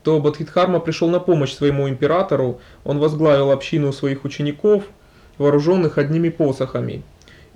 то 0.02 0.20
Бадхидхарма 0.20 0.78
пришел 0.78 1.08
на 1.08 1.18
помощь 1.18 1.52
своему 1.52 1.88
императору, 1.88 2.60
он 2.84 2.98
возглавил 2.98 3.50
общину 3.50 3.92
своих 3.92 4.24
учеников, 4.24 4.84
вооруженных 5.36 5.98
одними 5.98 6.28
посохами. 6.28 7.02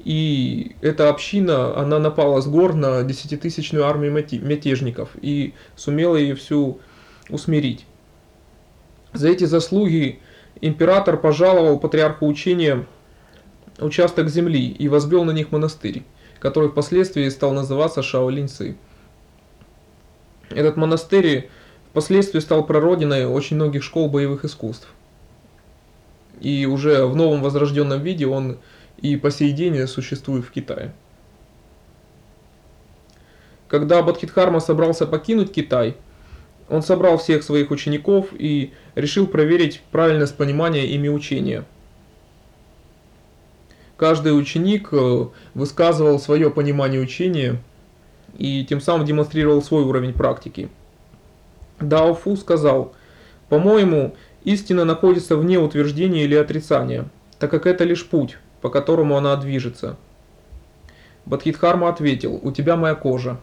И 0.05 0.77
эта 0.81 1.11
община, 1.11 1.77
она 1.77 1.99
напала 1.99 2.41
с 2.41 2.47
гор 2.47 2.75
на 2.75 3.03
десятитысячную 3.03 3.85
армию 3.85 4.13
мятежников 4.13 5.11
и 5.21 5.55
сумела 5.77 6.17
ее 6.17 6.35
всю 6.35 6.81
усмирить. 7.29 7.85
За 9.13 9.29
эти 9.29 9.45
заслуги 9.45 10.21
император 10.61 11.19
пожаловал 11.19 11.79
патриарху 11.79 12.27
учения 12.27 12.87
участок 13.79 14.29
земли 14.29 14.69
и 14.69 14.89
возвел 14.89 15.25
на 15.25 15.33
них 15.33 15.53
монастырь, 15.53 16.03
который 16.39 16.71
впоследствии 16.71 17.29
стал 17.29 17.53
называться 17.53 18.03
Шаолиньцы. 18.03 18.77
Этот 20.49 20.77
монастырь 20.77 21.51
впоследствии 21.91 22.41
стал 22.41 22.65
прародиной 22.65 23.27
очень 23.27 23.57
многих 23.57 23.83
школ 23.83 24.09
боевых 24.09 24.45
искусств. 24.45 24.89
И 26.41 26.65
уже 26.65 27.05
в 27.05 27.15
новом 27.15 27.43
возрожденном 27.43 28.01
виде 28.01 28.27
он 28.27 28.59
и 29.03 29.17
по 29.17 29.31
сей 29.31 29.53
день 29.53 29.87
существует 29.87 30.45
в 30.45 30.51
Китае. 30.51 30.93
Когда 33.69 34.03
Бадхидхарма 34.03 34.61
собрался 34.61 35.07
покинуть 35.07 35.53
Китай, 35.53 35.97
он 36.69 36.83
собрал 36.83 37.19
всех 37.19 37.43
своих 37.43 37.71
учеников 37.71 38.29
и 38.33 38.73
решил 38.95 39.27
проверить 39.27 39.83
правильность 39.91 40.37
понимания 40.37 40.87
ими 40.87 41.09
учения– 41.09 41.65
каждый 44.01 44.31
ученик 44.31 44.89
э, 44.93 45.27
высказывал 45.53 46.19
свое 46.19 46.51
понимание 46.51 47.03
учения 47.03 47.63
и 48.39 48.65
тем 48.65 48.81
самым 48.81 49.05
демонстрировал 49.05 49.63
свой 49.63 49.83
уровень 49.83 50.15
практики. 50.15 50.71
Дао 51.81 52.15
Фу 52.15 52.35
сказал, 52.39 52.95
«По-моему, 53.51 54.17
истина 54.43 54.87
находится 54.87 55.37
вне 55.37 55.59
утверждения 55.59 56.25
или 56.25 56.35
отрицания, 56.35 57.11
так 57.39 57.51
как 57.51 57.67
это 57.67 57.85
лишь 57.85 58.07
путь, 58.07 58.39
по 58.61 58.71
которому 58.71 59.17
она 59.17 59.37
движется». 59.37 59.97
Бадхидхарма 61.27 61.89
ответил, 61.89 62.41
«У 62.43 62.51
тебя 62.53 62.77
моя 62.77 62.95
кожа». 62.95 63.39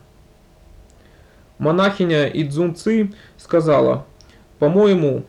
Монахиня 1.57 2.27
Идзун 2.27 2.75
Ци 2.75 3.11
сказала, 3.37 4.05
«По-моему, 4.59 5.23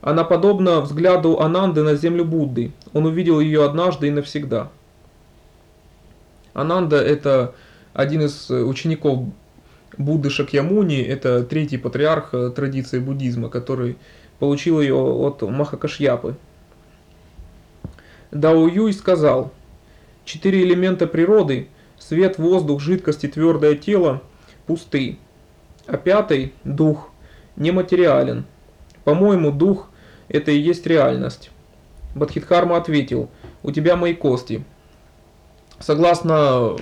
она 0.00 0.22
подобна 0.22 0.80
взгляду 0.80 1.40
Ананды 1.40 1.82
на 1.82 1.96
землю 1.96 2.24
Будды. 2.24 2.72
Он 2.92 3.06
увидел 3.06 3.40
ее 3.40 3.64
однажды 3.64 4.06
и 4.06 4.10
навсегда. 4.12 4.70
Ананда– 6.52 6.96
это 7.02 7.54
один 7.92 8.22
из 8.22 8.48
учеников 8.48 9.24
Будды 9.98 10.30
Шакьямуни, 10.30 11.00
это 11.02 11.42
третий 11.42 11.76
патриарх 11.76 12.30
традиции 12.54 12.98
буддизма, 12.98 13.48
который 13.48 13.96
получил 14.38 14.80
ее 14.80 14.94
от 14.94 15.42
Махакашьяпы. 15.42 16.36
Дао 18.40 18.68
Юй 18.68 18.92
сказал, 18.92 19.52
четыре 20.24 20.62
элемента 20.62 21.06
природы– 21.06 21.68
свет, 21.98 22.38
воздух, 22.38 22.80
жидкость 22.80 23.24
и 23.24 23.28
твердое 23.28 23.74
тело– 23.74 24.22
пусты, 24.66 25.18
а 25.86 25.96
пятый– 25.96 26.52
дух– 26.64 27.10
нематериален. 27.56 28.44
По-моему, 29.04 29.52
дух 29.52 29.88
это 30.28 30.50
и 30.50 30.58
есть 30.58 30.86
реальность. 30.86 31.50
Бадхидхарма 32.14 32.76
ответил, 32.76 33.30
у 33.62 33.70
тебя 33.70 33.96
мои 33.96 34.14
кости. 34.14 34.64
Согласно 35.78 36.76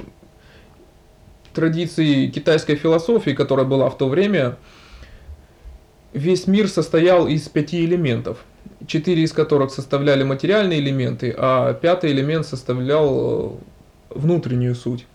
традиции 1.53 2.29
китайской 2.29 2.75
философии, 2.75 3.31
которая 3.31 3.67
была 3.67 3.91
в 3.91 3.97
то 3.97 4.09
время, 4.09 4.57
весь 6.13 6.47
мир 6.49 6.69
состоял 6.69 7.29
из 7.29 7.49
пяти 7.49 7.85
элементов, 7.85 8.45
четыре 8.87 9.23
из 9.23 9.33
которых 9.33 9.71
составляли 9.71 10.23
материальные 10.23 10.81
элементы, 10.81 11.35
а 11.37 11.75
пятый 11.75 12.13
элемент 12.13 12.47
составлял 12.47 13.61
э, 14.11 14.15
внутреннюю 14.15 14.75
суть. 14.75 15.07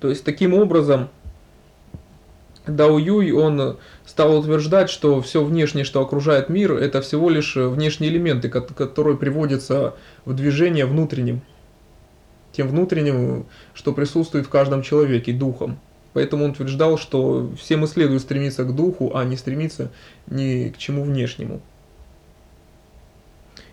То 0.00 0.08
есть 0.08 0.24
таким 0.24 0.54
образом 0.54 1.08
Дао 2.66 2.98
Юй, 2.98 3.32
он 3.32 3.78
стал 4.04 4.38
утверждать, 4.38 4.90
что 4.90 5.20
все 5.20 5.44
внешнее, 5.44 5.84
что 5.84 6.00
окружает 6.00 6.48
мир, 6.48 6.72
это 6.72 7.00
всего 7.00 7.28
лишь 7.28 7.56
внешние 7.56 8.10
элементы, 8.10 8.48
которые 8.48 9.16
приводятся 9.16 9.94
в 10.24 10.34
движение 10.34 10.86
внутренним. 10.86 11.42
Тем 12.52 12.68
внутренним, 12.68 13.46
что 13.74 13.92
присутствует 13.92 14.46
в 14.46 14.50
каждом 14.50 14.82
человеке, 14.82 15.32
духом. 15.32 15.78
Поэтому 16.12 16.44
он 16.44 16.50
утверждал, 16.50 16.98
что 16.98 17.50
всем 17.58 17.84
и 17.84 17.86
следует 17.86 18.22
стремиться 18.22 18.64
к 18.64 18.74
духу, 18.74 19.12
а 19.14 19.24
не 19.24 19.36
стремиться 19.36 19.90
ни 20.26 20.68
к 20.68 20.78
чему 20.78 21.04
внешнему. 21.04 21.60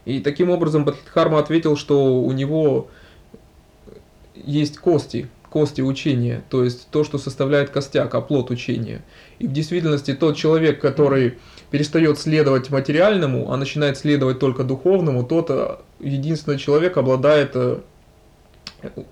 И 0.05 0.21
таким 0.21 0.49
образом 0.49 0.85
Бадхидхарма 0.85 1.39
ответил, 1.39 1.75
что 1.75 2.21
у 2.21 2.31
него 2.31 2.87
есть 4.35 4.77
кости, 4.77 5.29
кости 5.49 5.81
учения, 5.81 6.43
то 6.49 6.63
есть 6.63 6.87
то, 6.89 7.03
что 7.03 7.17
составляет 7.17 7.69
костяк, 7.69 8.15
оплот 8.15 8.49
учения. 8.51 9.01
И 9.39 9.47
в 9.47 9.51
действительности 9.51 10.13
тот 10.13 10.37
человек, 10.37 10.79
который 10.79 11.37
перестает 11.71 12.19
следовать 12.19 12.69
материальному, 12.69 13.51
а 13.51 13.57
начинает 13.57 13.97
следовать 13.97 14.39
только 14.39 14.63
духовному, 14.63 15.23
тот 15.23 15.49
э, 15.49 15.77
единственный 15.99 16.57
человек 16.57 16.97
обладает 16.97 17.51
э, 17.55 17.79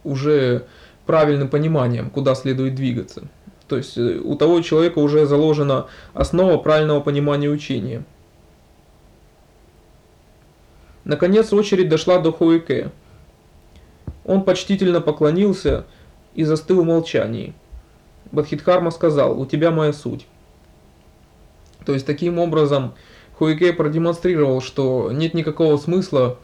уже 0.04 0.66
правильным 1.08 1.50
пониманием, 1.50 2.12
куда 2.12 2.36
следует 2.36 2.76
двигаться. 2.76 3.24
То 3.68 3.78
есть 3.78 3.98
э, 3.98 4.20
у 4.24 4.36
того 4.36 4.62
человека 4.62 5.00
уже 5.00 5.26
заложена 5.26 5.88
основа 6.14 6.58
правильного 6.58 7.00
понимания 7.00 7.50
учения. 7.50 8.04
Наконец 11.04 11.54
очередь 11.54 11.90
дошла 11.90 12.20
до 12.20 12.32
Хуэке. 12.32 12.92
Он 14.26 14.44
почтительно 14.44 15.02
поклонился 15.02 15.86
и 16.36 16.44
застыл 16.44 16.82
в 16.82 16.86
молчании. 16.86 17.54
Бадхидхарма 18.32 18.92
сказал, 18.92 19.40
у 19.40 19.46
тебя 19.46 19.72
моя 19.72 19.94
суть. 19.94 20.28
То 21.86 21.94
есть 21.94 22.06
таким 22.06 22.40
образом 22.40 22.94
Хуикей 23.38 23.72
продемонстрировал, 23.72 24.62
что 24.62 25.12
нет 25.12 25.34
никакого 25.34 25.78
смысла 25.78 26.38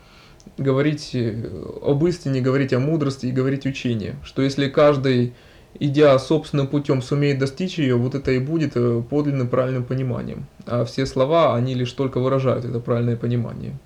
говорить 0.58 1.12
э, 1.14 1.52
об 1.82 2.06
истине, 2.06 2.42
говорить 2.42 2.74
о 2.74 2.80
мудрости 2.80 3.28
и 3.28 3.32
говорить 3.32 3.66
учение. 3.66 4.16
Что 4.24 4.42
если 4.42 4.70
каждый, 4.70 5.34
идя 5.80 6.18
собственным 6.20 6.68
путем, 6.68 7.02
сумеет 7.02 7.40
достичь 7.40 7.80
ее, 7.80 7.96
вот 7.96 8.16
это 8.16 8.32
и 8.32 8.40
будет 8.40 8.74
э, 8.76 9.02
подлинным 9.10 9.48
правильным 9.48 9.84
пониманием. 9.84 10.46
А 10.66 10.86
все 10.86 11.06
слова, 11.06 11.56
они 11.56 11.74
лишь 11.74 11.92
только 11.92 12.20
выражают 12.20 12.66
это 12.66 12.80
правильное 12.80 13.18
понимание. 13.18 13.78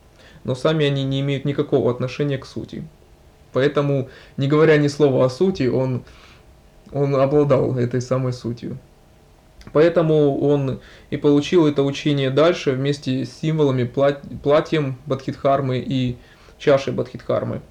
Но 0.43 0.55
сами 0.55 0.85
они 0.85 1.03
не 1.03 1.21
имеют 1.21 1.45
никакого 1.45 1.91
отношения 1.91 2.37
к 2.37 2.45
сути. 2.45 2.87
Поэтому, 3.53 4.09
не 4.37 4.47
говоря 4.47 4.77
ни 4.77 4.87
слова 4.87 5.25
о 5.25 5.29
сути, 5.29 5.67
он, 5.67 6.03
он 6.91 7.15
обладал 7.15 7.77
этой 7.77 8.01
самой 8.01 8.33
сутью. 8.33 8.77
Поэтому 9.73 10.39
он 10.39 10.79
и 11.09 11.17
получил 11.17 11.67
это 11.67 11.83
учение 11.83 12.29
дальше 12.29 12.71
вместе 12.71 13.25
с 13.25 13.33
символами 13.33 13.83
платьем 13.83 14.97
Бадхидхармы 15.05 15.79
и 15.79 16.17
чашей 16.57 16.93
Бадхидхармы. 16.93 17.61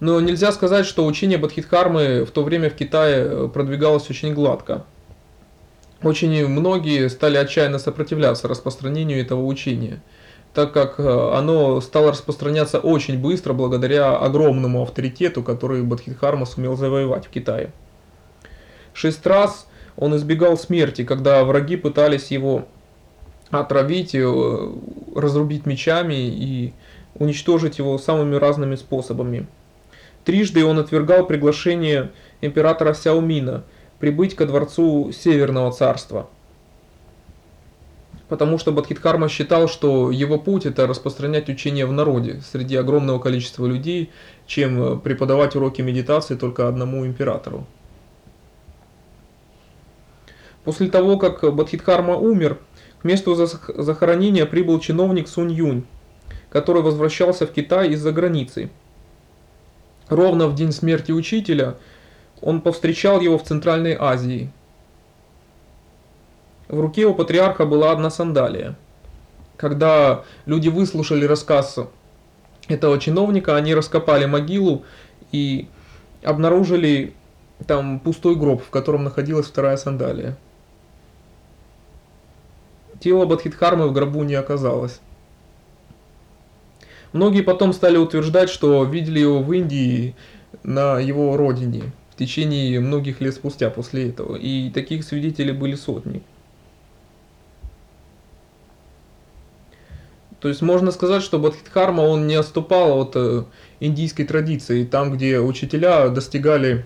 Но 0.00 0.20
нельзя 0.20 0.52
сказать, 0.52 0.84
что 0.84 1.06
учение 1.06 1.38
Бадхидхармы 1.38 2.24
в 2.24 2.30
то 2.30 2.42
время 2.42 2.68
в 2.68 2.74
Китае 2.74 3.24
э, 3.24 3.48
продвигалось 3.52 4.10
очень 4.10 4.34
гладко. 4.34 4.84
Очень 6.02 6.46
многие 6.46 7.08
стали 7.08 7.38
отчаянно 7.38 7.78
сопротивляться 7.78 8.48
распространению 8.48 9.20
этого 9.20 9.42
учения, 9.44 10.02
так 10.52 10.72
как 10.72 11.00
э, 11.00 11.30
оно 11.34 11.80
стало 11.80 12.10
распространяться 12.10 12.78
очень 12.78 13.18
быстро 13.18 13.54
благодаря 13.54 14.16
огромному 14.16 14.82
авторитету, 14.82 15.42
который 15.42 15.82
Бадхидхарма 15.82 16.44
сумел 16.44 16.76
завоевать 16.76 17.26
в 17.26 17.30
Китае. 17.30 17.72
Шесть 18.92 19.26
раз 19.26 19.66
он 19.96 20.14
избегал 20.16 20.58
смерти, 20.58 21.04
когда 21.04 21.42
враги 21.44 21.76
пытались 21.76 22.30
его 22.30 22.66
отравить, 23.50 24.14
разрубить 25.14 25.66
мечами 25.66 26.14
и 26.14 26.72
уничтожить 27.14 27.78
его 27.78 27.98
самыми 27.98 28.36
разными 28.36 28.76
способами. 28.76 29.46
Трижды 30.24 30.64
он 30.64 30.78
отвергал 30.78 31.26
приглашение 31.26 32.10
императора 32.40 32.94
Сяомина 32.94 33.64
прибыть 33.98 34.34
ко 34.34 34.44
дворцу 34.44 35.12
Северного 35.12 35.72
царства. 35.72 36.28
Потому 38.28 38.58
что 38.58 38.72
Бадхидхарма 38.72 39.28
считал, 39.28 39.68
что 39.68 40.10
его 40.10 40.36
путь 40.36 40.66
это 40.66 40.88
распространять 40.88 41.48
учение 41.48 41.86
в 41.86 41.92
народе 41.92 42.42
среди 42.50 42.74
огромного 42.74 43.20
количества 43.20 43.66
людей, 43.66 44.10
чем 44.46 45.00
преподавать 45.00 45.54
уроки 45.54 45.80
медитации 45.80 46.34
только 46.34 46.66
одному 46.66 47.06
императору. 47.06 47.66
После 50.64 50.88
того, 50.88 51.18
как 51.18 51.54
Бадхидхарма 51.54 52.16
умер, 52.16 52.58
месту 53.06 53.34
захоронения 53.34 54.46
прибыл 54.46 54.80
чиновник 54.80 55.28
Сунь 55.28 55.52
Юнь, 55.52 55.86
который 56.50 56.82
возвращался 56.82 57.46
в 57.46 57.52
Китай 57.52 57.90
из-за 57.90 58.12
границы– 58.12 58.70
Ровно 60.08 60.46
в 60.46 60.54
день 60.54 60.72
смерти 60.72 61.10
учителя 61.10 61.76
он 62.40 62.60
повстречал 62.60 63.20
его 63.20 63.38
в 63.38 63.42
Центральной 63.42 63.96
Азии. 63.98 64.52
В 66.68 66.80
руке 66.80 67.06
у 67.06 67.14
патриарха 67.14 67.66
была 67.66 67.90
одна 67.90 68.10
сандалия. 68.10 68.76
Когда 69.56 70.24
люди 70.44 70.68
выслушали 70.68 71.24
рассказ 71.24 71.78
этого 72.68 73.00
чиновника, 73.00 73.56
они 73.56 73.74
раскопали 73.74 74.26
могилу 74.26 74.84
и 75.32 75.68
обнаружили 76.22 77.14
там 77.66 77.98
пустой 77.98 78.36
гроб, 78.36 78.62
в 78.62 78.70
котором 78.70 79.04
находилась 79.04 79.46
вторая 79.46 79.76
сандалия. 79.76 80.36
Тело 83.00 83.26
Бадхидхармы 83.26 83.88
в 83.88 83.92
гробу 83.92 84.22
не 84.24 84.34
оказалось. 84.34 85.00
Многие 87.12 87.42
потом 87.42 87.72
стали 87.72 87.96
утверждать, 87.96 88.50
что 88.50 88.84
видели 88.84 89.20
его 89.20 89.42
в 89.42 89.52
Индии 89.52 90.14
на 90.62 90.98
его 90.98 91.36
родине 91.36 91.92
в 92.10 92.18
течение 92.18 92.80
многих 92.80 93.20
лет 93.20 93.34
спустя 93.34 93.70
после 93.70 94.08
этого. 94.08 94.36
И 94.36 94.70
таких 94.70 95.04
свидетелей 95.04 95.52
были 95.52 95.74
сотни. 95.74 96.22
То 100.40 100.48
есть 100.48 100.62
можно 100.62 100.90
сказать, 100.92 101.22
что 101.22 101.38
Бадхидхарма 101.38 102.02
он 102.02 102.26
не 102.26 102.34
отступал 102.34 103.00
от 103.00 103.12
э, 103.16 103.44
индийской 103.80 104.24
традиции, 104.24 104.84
там 104.84 105.12
где 105.12 105.40
учителя 105.40 106.08
достигали 106.08 106.84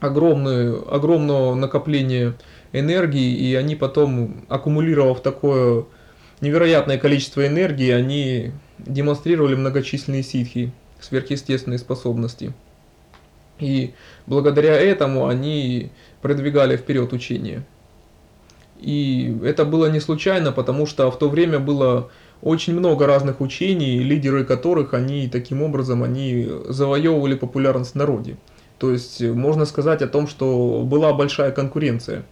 огромное, 0.00 0.76
огромного 0.80 1.54
накопления 1.54 2.34
энергии, 2.78 3.34
и 3.34 3.54
они 3.54 3.76
потом, 3.76 4.44
аккумулировав 4.48 5.20
такое 5.20 5.84
невероятное 6.40 6.98
количество 6.98 7.46
энергии, 7.46 7.90
они 7.90 8.52
демонстрировали 8.78 9.54
многочисленные 9.54 10.22
ситхи, 10.22 10.72
сверхъестественные 11.00 11.78
способности. 11.78 12.52
И 13.58 13.94
благодаря 14.26 14.74
этому 14.74 15.26
они 15.26 15.90
продвигали 16.20 16.76
вперед 16.76 17.12
учение. 17.12 17.64
И 18.78 19.34
это 19.42 19.64
было 19.64 19.90
не 19.90 20.00
случайно, 20.00 20.52
потому 20.52 20.86
что 20.86 21.10
в 21.10 21.18
то 21.18 21.30
время 21.30 21.58
было 21.58 22.10
очень 22.42 22.74
много 22.74 23.06
разных 23.06 23.40
учений, 23.40 23.98
лидеры 23.98 24.44
которых 24.44 24.92
они 24.92 25.28
таким 25.28 25.62
образом 25.62 26.02
они 26.02 26.46
завоевывали 26.68 27.34
популярность 27.34 27.92
в 27.92 27.96
народе. 27.96 28.36
То 28.78 28.92
есть 28.92 29.22
можно 29.22 29.64
сказать 29.64 30.02
о 30.02 30.08
том, 30.08 30.26
что 30.26 30.82
была 30.84 31.14
большая 31.14 31.50
конкуренция. 31.50 32.24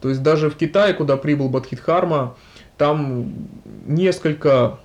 То 0.00 0.08
есть 0.08 0.22
даже 0.22 0.50
в 0.50 0.56
Китае, 0.56 0.94
куда 0.94 1.16
прибыл 1.16 1.48
Бадхидхарма, 1.48 2.36
там 2.76 3.32
несколько 3.86 4.78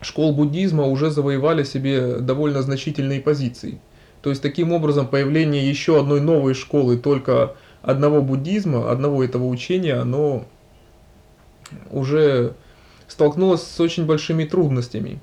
школ 0.00 0.34
буддизма 0.34 0.84
уже 0.84 1.10
завоевали 1.10 1.64
себе 1.64 2.18
довольно 2.18 2.62
значительные 2.62 3.20
позиции. 3.20 3.80
То 4.22 4.30
есть 4.30 4.42
таким 4.42 4.72
образом 4.72 5.06
появление 5.06 5.68
еще 5.68 6.00
одной 6.00 6.20
новой 6.20 6.54
школы 6.54 6.96
только 6.96 7.54
одного 7.82 8.20
буддизма, 8.22 8.90
одного 8.90 9.22
этого 9.22 9.46
учения, 9.46 9.94
оно 9.94 10.44
уже 11.90 12.54
столкнулось 13.06 13.62
с 13.62 13.80
очень 13.80 14.04
большими 14.04 14.44
трудностями. 14.44 15.20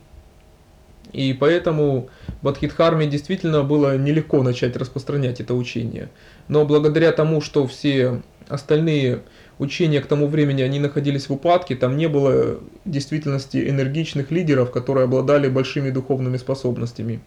И 1.14 1.32
поэтому 1.34 2.10
Бадхидхарме 2.42 3.06
действительно 3.06 3.64
было 3.64 3.98
нелегко 3.98 4.42
начать 4.42 4.76
распространять 4.76 5.40
это 5.40 5.54
учение. 5.54 6.10
Но 6.48 6.66
благодаря 6.66 7.12
тому, 7.12 7.40
что 7.40 7.68
все 7.68 8.24
остальные 8.50 9.22
учения 9.60 10.02
к 10.02 10.08
тому 10.08 10.28
времени 10.28 10.64
они 10.64 10.80
находились 10.80 11.30
в 11.30 11.34
упадке, 11.34 11.76
там 11.76 11.98
не 11.98 12.08
было 12.08 12.60
в 12.84 12.90
действительности 12.90 13.70
энергичных 13.70 14.32
лидеров, 14.32 14.72
которые 14.72 15.06
обладали 15.06 15.48
большими 15.48 15.92
духовными 15.92 16.38
способностями. 16.38 17.22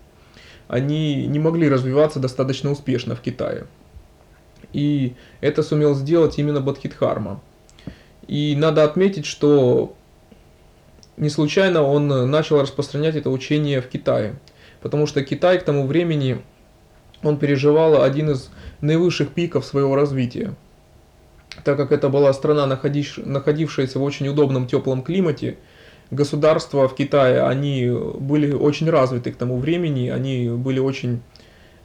Они 0.69 1.27
не 1.27 1.39
могли 1.39 1.69
развиваться 1.69 2.19
достаточно 2.19 2.73
успешно 2.73 3.15
в 3.15 3.21
Китае. 3.21 3.67
И 4.73 5.15
это 5.41 5.63
сумел 5.63 5.95
сделать 5.95 6.39
именно 6.39 6.61
Бадхидхарма. 6.61 7.41
И 8.27 8.57
надо 8.57 8.83
отметить, 8.83 9.27
что 9.27 9.95
не 11.17 11.29
случайно 11.29 11.83
он 11.83 12.31
начал 12.31 12.61
распространять 12.61 13.17
это 13.17 13.31
учение 13.31 13.81
в 13.81 13.89
Китае. 13.89 14.37
Потому 14.81 15.07
что 15.07 15.25
Китай 15.25 15.59
к 15.59 15.65
тому 15.65 15.87
времени 15.87 16.43
он 17.23 17.39
переживал 17.39 18.03
один 18.03 18.31
из 18.31 18.51
наивысших 18.81 19.31
пиков 19.31 19.65
своего 19.65 19.97
развития 19.97 20.55
так 21.65 21.77
как 21.77 21.93
это 21.93 22.09
была 22.09 22.33
страна, 22.33 22.67
находившаяся 22.67 23.99
в 23.99 24.03
очень 24.03 24.29
удобном 24.29 24.67
теплом 24.67 25.03
климате, 25.03 25.57
государства 26.11 26.89
в 26.89 26.95
Китае, 26.95 27.43
они 27.43 27.91
были 27.91 28.53
очень 28.53 28.89
развиты 28.89 29.33
к 29.33 29.37
тому 29.37 29.59
времени, 29.59 30.09
они 30.09 30.49
были 30.49 30.79
очень 30.79 31.21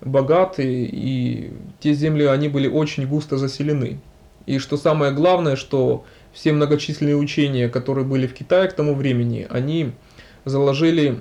богаты, 0.02 0.86
и 0.86 1.54
те 1.80 1.94
земли, 1.94 2.26
они 2.26 2.48
были 2.50 2.68
очень 2.68 3.08
густо 3.08 3.38
заселены. 3.38 4.00
И 4.46 4.60
что 4.60 4.78
самое 4.78 5.12
главное, 5.12 5.56
что 5.56 6.06
все 6.34 6.54
многочисленные 6.54 7.16
учения, 7.16 7.70
которые 7.70 8.06
были 8.06 8.28
в 8.28 8.34
Китае 8.34 8.70
к 8.70 8.74
тому 8.74 8.96
времени, 8.96 9.48
они 9.50 9.92
заложили 10.46 11.20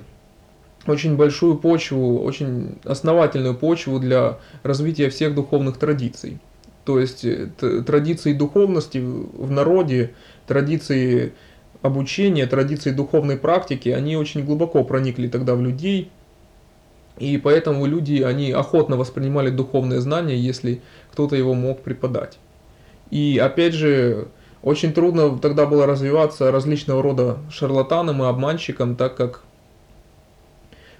очень 0.87 1.15
большую 1.15 1.57
почву, 1.57 2.21
очень 2.21 2.77
основательную 2.83 3.55
почву 3.55 3.99
для 3.99 4.39
развития 4.63 5.09
всех 5.09 5.35
духовных 5.35 5.77
традиций. 5.77 6.39
То 6.85 6.99
есть 6.99 7.23
э, 7.25 7.49
традиции 7.85 8.33
духовности 8.33 8.97
в 8.97 9.51
народе, 9.51 10.13
традиции 10.47 11.33
обучения, 11.81 12.47
традиции 12.47 12.91
духовной 12.91 13.37
практики, 13.37 13.89
они 13.89 14.15
очень 14.17 14.43
глубоко 14.45 14.83
проникли 14.83 15.27
тогда 15.27 15.55
в 15.55 15.61
людей. 15.61 16.09
И 17.19 17.37
поэтому 17.37 17.85
люди, 17.85 18.21
они 18.21 18.51
охотно 18.51 18.97
воспринимали 18.97 19.51
духовное 19.51 19.99
знание, 19.99 20.39
если 20.39 20.81
кто-то 21.11 21.35
его 21.35 21.53
мог 21.53 21.81
преподать. 21.81 22.39
И 23.11 23.37
опять 23.37 23.73
же, 23.73 24.27
очень 24.63 24.93
трудно 24.93 25.37
тогда 25.39 25.65
было 25.65 25.85
развиваться 25.85 26.51
различного 26.51 27.01
рода 27.01 27.37
шарлатанам 27.49 28.21
и 28.23 28.27
обманщикам, 28.27 28.95
так 28.95 29.15
как 29.15 29.41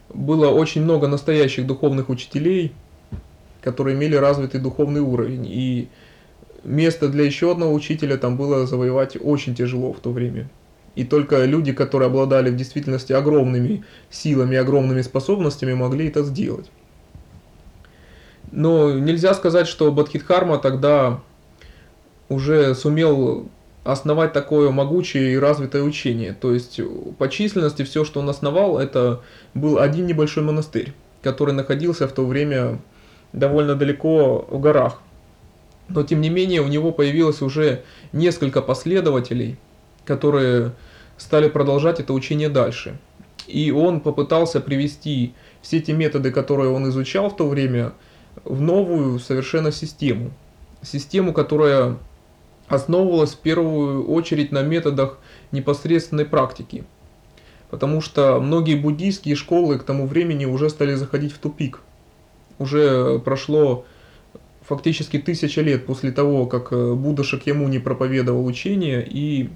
было 0.10 0.50
очень 0.50 0.84
много 0.84 1.08
настоящих 1.08 1.67
духовных 1.67 2.10
учителей, 2.10 2.74
которые 3.62 3.95
имели 3.95 4.15
развитый 4.15 4.60
духовный 4.60 5.02
уровень. 5.02 5.45
И 5.47 5.89
место 6.63 7.08
для 7.08 7.24
еще 7.24 7.52
одного 7.52 7.74
учителя 7.74 8.17
там 8.17 8.36
было 8.36 8.65
завоевать 8.65 9.17
очень 9.19 9.56
тяжело 9.56 9.93
в 9.93 10.00
то 10.00 10.12
время. 10.12 10.50
И 10.95 11.06
только 11.06 11.45
люди, 11.45 11.71
которые 11.71 12.08
обладали 12.08 12.50
в 12.50 12.58
действительности 12.58 13.13
огромными 13.13 13.86
силами, 14.10 14.58
огромными 14.58 15.02
способностями, 15.02 15.74
могли 15.74 16.08
это 16.08 16.24
сделать. 16.24 16.69
Но 18.52 18.91
нельзя 18.91 19.34
сказать, 19.34 19.67
что 19.67 19.91
Бадхидхарма 19.91 20.58
тогда 20.58 21.21
уже 22.31 22.73
сумел 22.75 23.49
основать 23.83 24.31
такое 24.31 24.71
могучее 24.71 25.33
и 25.33 25.37
развитое 25.37 25.83
учение. 25.83 26.33
То 26.33 26.53
есть 26.53 26.79
по 27.17 27.27
численности 27.27 27.83
все, 27.83 28.05
что 28.05 28.21
он 28.21 28.29
основал, 28.29 28.79
это 28.79 29.21
был 29.53 29.79
один 29.79 30.05
небольшой 30.05 30.43
монастырь, 30.43 30.93
который 31.21 31.53
находился 31.53 32.07
в 32.07 32.13
то 32.13 32.25
время 32.25 32.79
довольно 33.33 33.75
далеко 33.75 34.45
в 34.49 34.59
горах. 34.59 35.01
Но 35.89 36.03
тем 36.03 36.21
не 36.21 36.29
менее 36.29 36.61
у 36.61 36.67
него 36.67 36.91
появилось 36.91 37.41
уже 37.41 37.83
несколько 38.13 38.61
последователей, 38.61 39.57
которые 40.05 40.71
стали 41.17 41.49
продолжать 41.49 41.99
это 41.99 42.13
учение 42.13 42.47
дальше. 42.47 42.97
И 43.47 43.71
он 43.71 43.99
попытался 43.99 44.61
привести 44.61 45.33
все 45.61 45.81
те 45.81 45.91
методы, 45.91 46.31
которые 46.31 46.71
он 46.71 46.87
изучал 46.89 47.29
в 47.29 47.35
то 47.35 47.49
время, 47.49 47.91
в 48.45 48.61
новую 48.61 49.19
совершенно 49.19 49.71
систему. 49.71 50.31
Систему, 50.81 51.33
которая 51.33 51.97
основывалась 52.71 53.34
в 53.34 53.39
первую 53.39 54.07
очередь 54.07 54.51
на 54.51 54.62
методах 54.62 55.17
непосредственной 55.51 56.25
практики. 56.25 56.84
Потому 57.69 58.01
что 58.01 58.39
многие 58.39 58.75
буддийские 58.75 59.36
школы 59.36 59.79
к 59.79 59.84
тому 59.84 60.05
времени 60.05 60.45
уже 60.45 60.69
стали 60.69 60.93
заходить 60.95 61.31
в 61.31 61.38
тупик. 61.38 61.81
Уже 62.60 63.19
прошло 63.19 63.86
фактически 64.62 65.17
тысяча 65.17 65.62
лет 65.62 65.86
после 65.86 66.12
того, 66.12 66.45
как 66.45 66.71
э, 66.71 66.93
Будда 66.93 67.23
Шакьямуни 67.23 67.79
проповедовал 67.79 68.45
учение, 68.45 69.05
и 69.07 69.49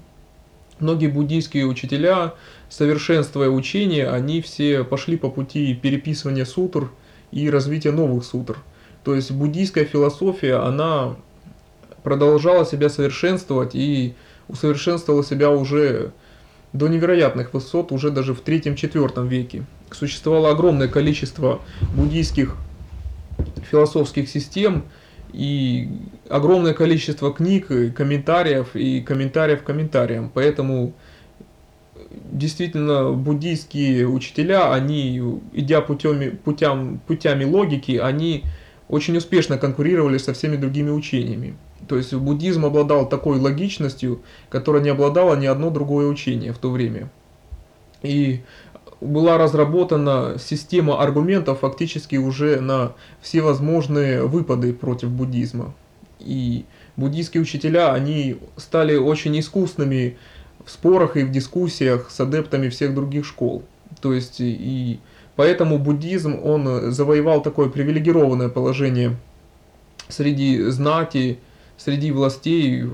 многие 0.78 1.06
буддийские 1.08 1.66
учителя, 1.66 2.34
совершенствуя 2.68 3.48
учение, 3.48 4.08
они 4.10 4.40
все 4.40 4.84
пошли 4.84 5.16
по 5.16 5.30
пути 5.30 5.74
переписывания 5.74 6.44
сутр 6.44 6.90
и 7.32 7.48
развития 7.50 7.92
новых 7.92 8.24
сутр. 8.24 8.58
То 9.04 9.14
есть 9.14 9.30
буддийская 9.30 9.84
философия, 9.84 10.56
она 10.56 11.16
продолжала 12.06 12.64
себя 12.64 12.88
совершенствовать 12.88 13.74
и 13.74 14.14
усовершенствовала 14.46 15.24
себя 15.24 15.50
уже 15.50 16.12
до 16.72 16.86
невероятных 16.86 17.52
высот, 17.52 17.90
уже 17.90 18.12
даже 18.12 18.32
в 18.32 18.42
третьем-четвертом 18.42 19.26
веке. 19.26 19.64
Существовало 19.90 20.50
огромное 20.50 20.86
количество 20.86 21.62
буддийских 21.96 22.54
философских 23.68 24.28
систем 24.28 24.84
и 25.32 25.88
огромное 26.28 26.74
количество 26.74 27.34
книг, 27.34 27.66
комментариев 27.96 28.76
и 28.76 29.00
комментариев 29.00 29.64
комментариям. 29.64 30.30
Поэтому 30.32 30.92
действительно 32.30 33.10
буддийские 33.10 34.06
учителя, 34.06 34.72
они, 34.72 35.40
идя 35.54 35.80
путями, 35.80 36.28
путям, 36.28 37.00
путями 37.04 37.42
логики, 37.42 37.96
они 37.96 38.44
очень 38.86 39.16
успешно 39.16 39.58
конкурировали 39.58 40.18
со 40.18 40.34
всеми 40.34 40.54
другими 40.54 40.90
учениями. 40.90 41.56
То 41.88 41.96
есть 41.96 42.12
буддизм 42.14 42.64
обладал 42.64 43.08
такой 43.08 43.38
логичностью, 43.38 44.20
которой 44.48 44.82
не 44.82 44.88
обладало 44.88 45.36
ни 45.36 45.46
одно 45.46 45.70
другое 45.70 46.08
учение 46.08 46.52
в 46.52 46.58
то 46.58 46.70
время. 46.70 47.10
И 48.02 48.40
была 49.00 49.38
разработана 49.38 50.36
система 50.38 51.00
аргументов 51.02 51.60
фактически 51.60 52.16
уже 52.16 52.60
на 52.60 52.92
все 53.20 53.42
возможные 53.42 54.24
выпады 54.26 54.72
против 54.72 55.10
буддизма. 55.10 55.74
И 56.18 56.64
буддийские 56.96 57.42
учителя, 57.42 57.92
они 57.92 58.36
стали 58.56 58.96
очень 58.96 59.38
искусными 59.38 60.16
в 60.64 60.70
спорах 60.70 61.16
и 61.16 61.24
в 61.24 61.30
дискуссиях 61.30 62.10
с 62.10 62.18
адептами 62.20 62.68
всех 62.68 62.94
других 62.94 63.24
школ. 63.26 63.62
То 64.00 64.12
есть 64.12 64.40
и 64.40 64.98
поэтому 65.36 65.78
буддизм, 65.78 66.38
он 66.42 66.90
завоевал 66.90 67.42
такое 67.42 67.68
привилегированное 67.68 68.48
положение 68.48 69.16
среди 70.08 70.62
знати, 70.70 71.38
среди 71.76 72.10
властей 72.10 72.84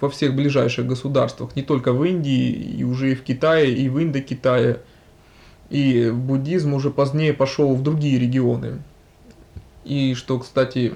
во 0.00 0.10
всех 0.10 0.34
ближайших 0.34 0.86
государствах, 0.86 1.56
не 1.56 1.62
только 1.62 1.92
в 1.92 2.04
Индии, 2.04 2.50
и 2.50 2.84
уже 2.84 3.12
и 3.12 3.14
в 3.14 3.22
Китае, 3.22 3.74
и 3.74 3.88
в 3.88 4.02
Индокитае. 4.02 4.80
И 5.70 6.10
буддизм 6.10 6.74
уже 6.74 6.90
позднее 6.90 7.32
пошел 7.32 7.74
в 7.74 7.82
другие 7.82 8.18
регионы. 8.18 8.82
И 9.84 10.14
что, 10.14 10.38
кстати, 10.38 10.94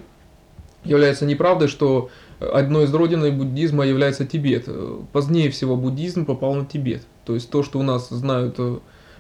является 0.85 1.27
неправдой, 1.27 1.69
что 1.69 2.11
одной 2.41 2.85
из 2.85 2.95
родин 2.95 3.37
буддизма 3.37 3.85
является 3.85 4.25
Тибет. 4.25 4.69
Позднее 5.13 5.51
всего 5.51 5.77
буддизм 5.77 6.25
попал 6.25 6.55
на 6.55 6.65
Тибет. 6.65 7.03
То 7.25 7.35
есть 7.35 7.51
то, 7.51 7.63
что 7.63 7.79
у 7.79 7.83
нас 7.83 8.09
знают 8.09 8.57
э, 8.59 8.79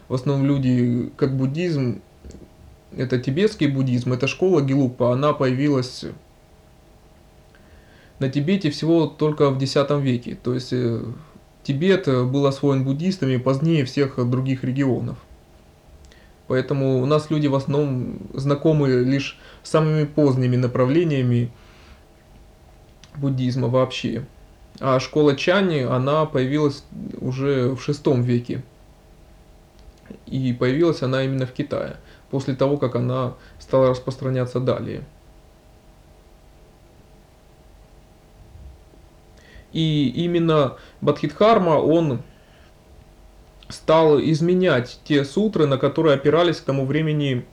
в 0.08 0.14
основном 0.14 0.46
люди 0.46 1.10
как 1.16 1.36
буддизм, 1.36 2.02
это 2.96 3.18
тибетский 3.18 3.68
буддизм, 3.68 4.12
это 4.12 4.26
школа 4.26 4.60
Гелупа, 4.60 5.12
она 5.12 5.32
появилась 5.32 6.04
на 8.22 8.28
Тибете 8.28 8.70
всего 8.70 9.06
только 9.06 9.50
в 9.50 9.60
X 9.60 9.76
веке. 10.00 10.38
То 10.42 10.54
есть 10.54 10.72
э, 10.72 11.02
Тибет 11.64 12.06
был 12.06 12.46
освоен 12.46 12.84
буддистами 12.84 13.36
позднее 13.36 13.84
всех 13.84 14.16
других 14.30 14.64
регионов. 14.64 15.18
Поэтому 16.46 17.02
у 17.02 17.06
нас 17.06 17.30
люди 17.30 17.48
в 17.48 17.54
основном 17.54 18.18
знакомы 18.34 18.90
лишь 18.90 19.38
самыми 19.62 20.04
поздними 20.04 20.56
направлениями 20.56 21.50
буддизма 23.16 23.68
вообще. 23.68 24.24
А 24.80 25.00
школа 25.00 25.36
Чани, 25.36 25.80
она 25.80 26.24
появилась 26.24 26.84
уже 27.20 27.70
в 27.74 27.80
шестом 27.82 28.22
веке. 28.22 28.62
И 30.26 30.52
появилась 30.52 31.02
она 31.02 31.24
именно 31.24 31.46
в 31.46 31.52
Китае, 31.52 31.96
после 32.30 32.54
того, 32.54 32.76
как 32.76 32.96
она 32.96 33.34
стала 33.58 33.90
распространяться 33.90 34.60
далее. 34.60 35.04
И 39.72 40.08
именно 40.08 40.76
Бадхидхарма, 41.00 41.76
он 41.78 42.22
стал 43.68 44.20
изменять 44.20 45.00
те 45.04 45.24
сутры, 45.24 45.66
на 45.66 45.78
которые 45.78 46.14
опирались 46.14 46.58
к 46.58 46.64
тому 46.64 46.84
времени 46.84 47.46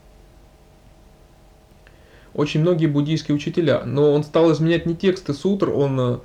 очень 2.34 2.62
многие 2.62 2.88
буддийские 2.88 3.36
учителя. 3.36 3.84
Но 3.86 4.14
он 4.14 4.24
стал 4.24 4.52
изменять 4.52 4.86
не 4.86 4.96
тексты 4.96 5.34
сутр, 5.34 5.70
он 5.70 6.00
э, 6.00 6.18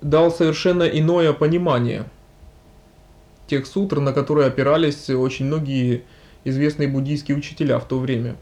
дал 0.00 0.30
совершенно 0.30 0.84
иное 0.84 1.32
понимание 1.32 2.04
тех 3.46 3.66
сутр, 3.66 4.00
на 4.00 4.12
которые 4.12 4.46
опирались 4.46 5.10
очень 5.10 5.46
многие 5.46 6.04
известные 6.44 6.88
буддийские 6.88 7.36
учителя 7.36 7.78
в 7.78 7.86
то 7.86 7.98
время. 7.98 8.36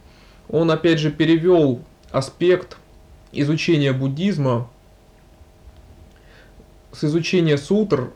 Он 0.49 0.71
опять 0.71 0.99
же 0.99 1.11
перевел 1.11 1.81
аспект 2.11 2.77
изучения 3.33 3.93
буддизма 3.93 4.69
с 6.93 7.05
изучения 7.05 7.57
сутр, 7.57 8.13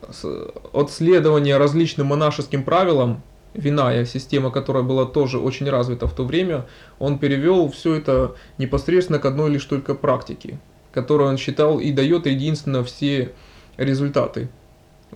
от 0.72 0.90
следования 0.90 1.56
различным 1.56 2.08
монашеским 2.08 2.62
правилам, 2.62 3.22
Виная, 3.54 4.04
система, 4.04 4.50
которая 4.50 4.82
была 4.82 5.06
тоже 5.06 5.38
очень 5.38 5.68
развита 5.70 6.06
в 6.06 6.12
то 6.12 6.24
время, 6.24 6.66
он 6.98 7.18
перевел 7.18 7.70
все 7.70 7.94
это 7.94 8.36
непосредственно 8.58 9.18
к 9.18 9.24
одной 9.24 9.50
лишь 9.50 9.64
только 9.64 9.94
практике, 9.94 10.58
которую 10.92 11.30
он 11.30 11.38
считал 11.38 11.80
и 11.80 11.90
дает 11.90 12.26
единственно 12.26 12.84
все 12.84 13.32
результаты 13.78 14.50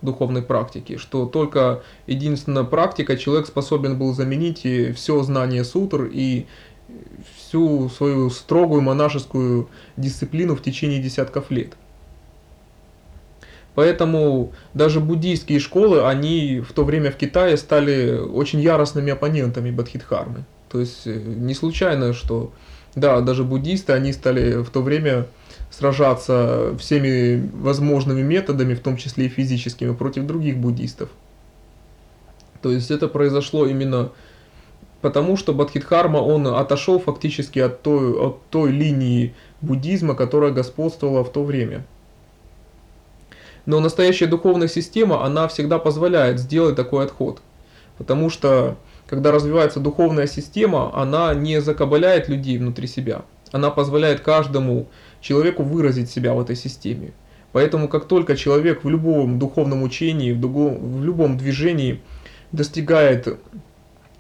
духовной 0.01 0.41
практики, 0.41 0.97
что 0.97 1.27
только 1.27 1.83
единственная 2.07 2.65
практика 2.65 3.19
человек 3.19 3.47
способен 3.47 3.99
был 3.99 4.15
заменить 4.15 4.67
все 4.97 5.23
знание 5.23 5.65
сутр 5.65 6.09
и 6.11 6.47
всю 7.37 7.91
свою 7.91 8.31
строгую 8.31 8.81
монашескую 8.81 9.69
дисциплину 9.99 10.57
в 10.57 10.63
течение 10.63 11.01
десятков 11.01 11.51
лет. 11.51 11.75
Поэтому 13.75 14.53
даже 14.75 15.01
буддийские 15.01 15.61
школы, 15.61 16.07
они 16.07 16.61
в 16.61 16.73
то 16.73 16.85
время 16.85 17.11
в 17.11 17.17
Китае 17.17 17.57
стали 17.57 18.19
очень 18.19 18.61
яростными 18.61 19.13
оппонентами 19.13 19.71
Бадхидхармы. 19.71 20.45
То 20.71 20.81
есть 20.81 21.07
э, 21.07 21.15
не 21.15 21.55
случайно, 21.55 22.13
что 22.13 22.53
да, 22.95 23.21
даже 23.21 23.45
буддисты, 23.45 23.93
они 23.93 24.13
стали 24.13 24.63
в 24.63 24.71
то 24.71 24.83
время 24.83 25.27
сражаться 25.71 26.77
всеми 26.79 27.49
возможными 27.55 28.23
методами, 28.23 28.75
в 28.75 28.81
том 28.81 28.97
числе 28.97 29.27
и 29.27 29.29
физическими, 29.29 29.95
против 29.95 30.27
других 30.27 30.59
буддистов. 30.59 31.09
То 32.63 32.73
есть 32.73 32.91
это 32.91 33.09
произошло 33.09 33.67
именно 33.67 34.11
потому, 35.01 35.37
что 35.37 35.55
Бадхидхарма, 35.55 36.19
он 36.19 36.47
отошел 36.49 36.99
фактически 36.99 37.61
от 37.61 37.83
той, 37.83 38.13
от 38.13 38.43
той 38.51 38.73
линии 38.73 39.35
буддизма, 39.61 40.15
которая 40.15 40.51
господствовала 40.51 41.25
в 41.25 41.33
то 41.33 41.45
время. 41.45 41.87
Но 43.71 43.79
настоящая 43.79 44.27
духовная 44.27 44.67
система, 44.67 45.25
она 45.25 45.47
всегда 45.47 45.79
позволяет 45.79 46.41
сделать 46.41 46.75
такой 46.75 47.05
отход. 47.05 47.41
Потому 47.99 48.29
что, 48.29 48.77
когда 49.07 49.31
развивается 49.31 49.79
духовная 49.79 50.27
система, 50.27 50.91
она 50.93 51.33
не 51.35 51.61
закабаляет 51.61 52.29
людей 52.29 52.59
внутри 52.59 52.89
себя. 52.89 53.23
Она 53.53 53.71
позволяет 53.71 54.23
каждому 54.23 54.89
человеку 55.21 55.63
выразить 55.63 56.11
себя 56.11 56.35
в 56.35 56.41
этой 56.41 56.57
системе. 56.57 57.13
Поэтому, 57.53 57.87
как 57.87 58.07
только 58.07 58.37
человек 58.37 58.83
в 58.83 58.89
любом 58.89 59.39
духовном 59.39 59.85
учении, 59.85 60.33
в, 60.33 60.41
в 60.41 61.05
любом 61.05 61.39
движении 61.39 62.01
достигает 62.51 63.39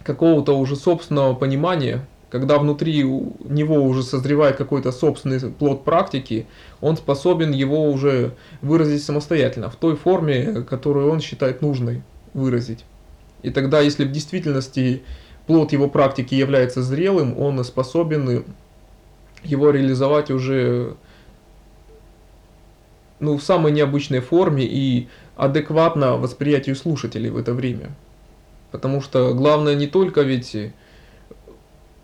какого-то 0.04 0.56
уже 0.56 0.76
собственного 0.76 1.34
понимания, 1.34 2.06
когда 2.30 2.58
внутри 2.58 3.02
него 3.02 3.82
уже 3.82 4.02
созревает 4.02 4.56
какой-то 4.56 4.92
собственный 4.92 5.40
плод 5.50 5.84
практики, 5.84 6.46
он 6.80 6.96
способен 6.96 7.50
его 7.50 7.90
уже 7.90 8.34
выразить 8.62 9.02
самостоятельно, 9.02 9.68
в 9.68 9.76
той 9.76 9.96
форме, 9.96 10.62
которую 10.62 11.10
он 11.10 11.20
считает 11.20 11.60
нужной 11.60 12.02
выразить. 12.32 12.84
И 13.42 13.50
тогда, 13.50 13.80
если 13.80 14.04
в 14.04 14.12
действительности 14.12 15.02
плод 15.46 15.72
его 15.72 15.88
практики 15.88 16.34
является 16.34 16.82
зрелым, 16.82 17.38
он 17.38 17.62
способен 17.64 18.44
его 19.42 19.70
реализовать 19.70 20.30
уже 20.30 20.94
ну, 23.18 23.36
в 23.36 23.42
самой 23.42 23.72
необычной 23.72 24.20
форме 24.20 24.64
и 24.64 25.08
адекватно 25.36 26.16
восприятию 26.16 26.76
слушателей 26.76 27.30
в 27.30 27.36
это 27.36 27.54
время. 27.54 27.90
Потому 28.70 29.00
что 29.00 29.34
главное 29.34 29.74
не 29.74 29.88
только 29.88 30.20
ведь 30.20 30.54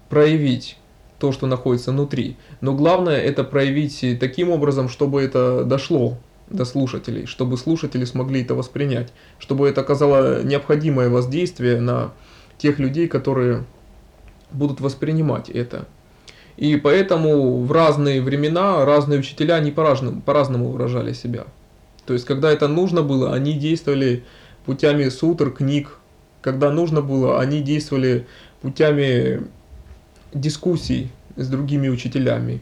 проявить 0.08 0.76
то, 1.18 1.32
что 1.32 1.46
находится 1.46 1.92
внутри. 1.92 2.36
Но 2.60 2.74
главное 2.74 3.20
это 3.20 3.44
проявить 3.44 4.04
таким 4.20 4.50
образом, 4.50 4.88
чтобы 4.88 5.22
это 5.22 5.64
дошло 5.64 6.18
до 6.48 6.64
слушателей, 6.64 7.26
чтобы 7.26 7.56
слушатели 7.56 8.04
смогли 8.04 8.42
это 8.42 8.54
воспринять, 8.54 9.12
чтобы 9.38 9.68
это 9.68 9.80
оказало 9.80 10.42
необходимое 10.42 11.08
воздействие 11.08 11.80
на 11.80 12.12
тех 12.58 12.78
людей, 12.78 13.08
которые 13.08 13.64
будут 14.52 14.80
воспринимать 14.80 15.48
это. 15.50 15.86
И 16.56 16.76
поэтому 16.76 17.62
в 17.62 17.72
разные 17.72 18.22
времена 18.22 18.84
разные 18.84 19.18
учителя 19.18 19.58
не 19.60 19.70
по-разному, 19.70 20.22
по-разному 20.22 20.68
выражали 20.70 21.12
себя. 21.12 21.44
То 22.06 22.14
есть, 22.14 22.24
когда 22.24 22.50
это 22.50 22.68
нужно 22.68 23.02
было, 23.02 23.34
они 23.34 23.54
действовали 23.54 24.24
путями 24.64 25.08
сутр, 25.08 25.50
книг. 25.50 25.98
Когда 26.40 26.70
нужно 26.70 27.02
было, 27.02 27.40
они 27.40 27.60
действовали 27.60 28.26
путями 28.62 29.42
дискуссий 30.40 31.10
с 31.36 31.48
другими 31.48 31.88
учителями. 31.88 32.60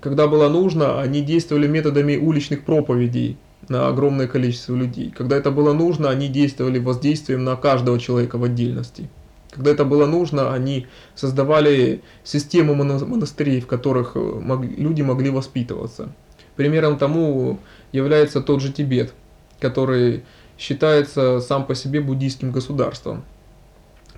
Когда 0.00 0.26
было 0.26 0.48
нужно, 0.48 1.00
они 1.00 1.22
действовали 1.22 1.66
методами 1.66 2.16
уличных 2.16 2.64
проповедей 2.64 3.36
на 3.68 3.88
огромное 3.88 4.26
количество 4.26 4.74
людей. 4.74 5.12
Когда 5.16 5.36
это 5.36 5.50
было 5.50 5.72
нужно, 5.72 6.10
они 6.10 6.28
действовали 6.28 6.78
воздействием 6.78 7.44
на 7.44 7.56
каждого 7.56 7.98
человека 7.98 8.38
в 8.38 8.44
отдельности. 8.44 9.08
Когда 9.50 9.70
это 9.70 9.84
было 9.84 10.06
нужно, 10.06 10.52
они 10.52 10.86
создавали 11.14 12.02
систему 12.24 12.74
монастырей, 12.74 13.60
в 13.60 13.66
которых 13.66 14.12
э, 14.14 14.40
люди 14.76 15.02
могли 15.02 15.30
воспитываться. 15.30 16.12
Примером 16.56 16.98
тому 16.98 17.60
является 17.92 18.40
тот 18.40 18.62
же 18.62 18.72
Тибет, 18.72 19.12
который 19.60 20.24
считается 20.58 21.40
сам 21.40 21.66
по 21.66 21.74
себе 21.74 22.00
буддийским 22.00 22.50
государством. 22.50 23.24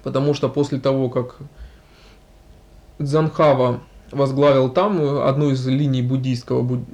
Потому 0.05 0.35
что 0.35 0.49
после 0.49 0.79
того, 0.79 1.09
как 1.09 1.37
Дзанхава 2.99 3.81
возглавил 4.11 4.69
там 4.71 5.19
одну 5.21 5.51
из 5.51 5.67
линий 5.67 6.03
буддийского, 6.03 6.85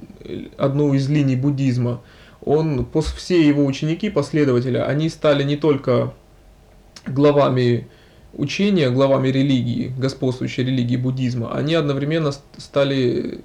одну 0.57 0.93
из 0.93 1.09
линий 1.09 1.35
буддизма, 1.35 2.01
он, 2.43 2.87
все 3.15 3.47
его 3.47 3.65
ученики, 3.65 4.09
последователи, 4.09 4.77
они 4.77 5.09
стали 5.09 5.43
не 5.43 5.57
только 5.57 6.13
главами 7.05 7.87
учения, 8.33 8.89
главами 8.89 9.27
религии, 9.27 9.93
господствующей 9.97 10.63
религии 10.63 10.95
буддизма, 10.95 11.53
они 11.53 11.75
одновременно 11.75 12.31
стали 12.57 13.43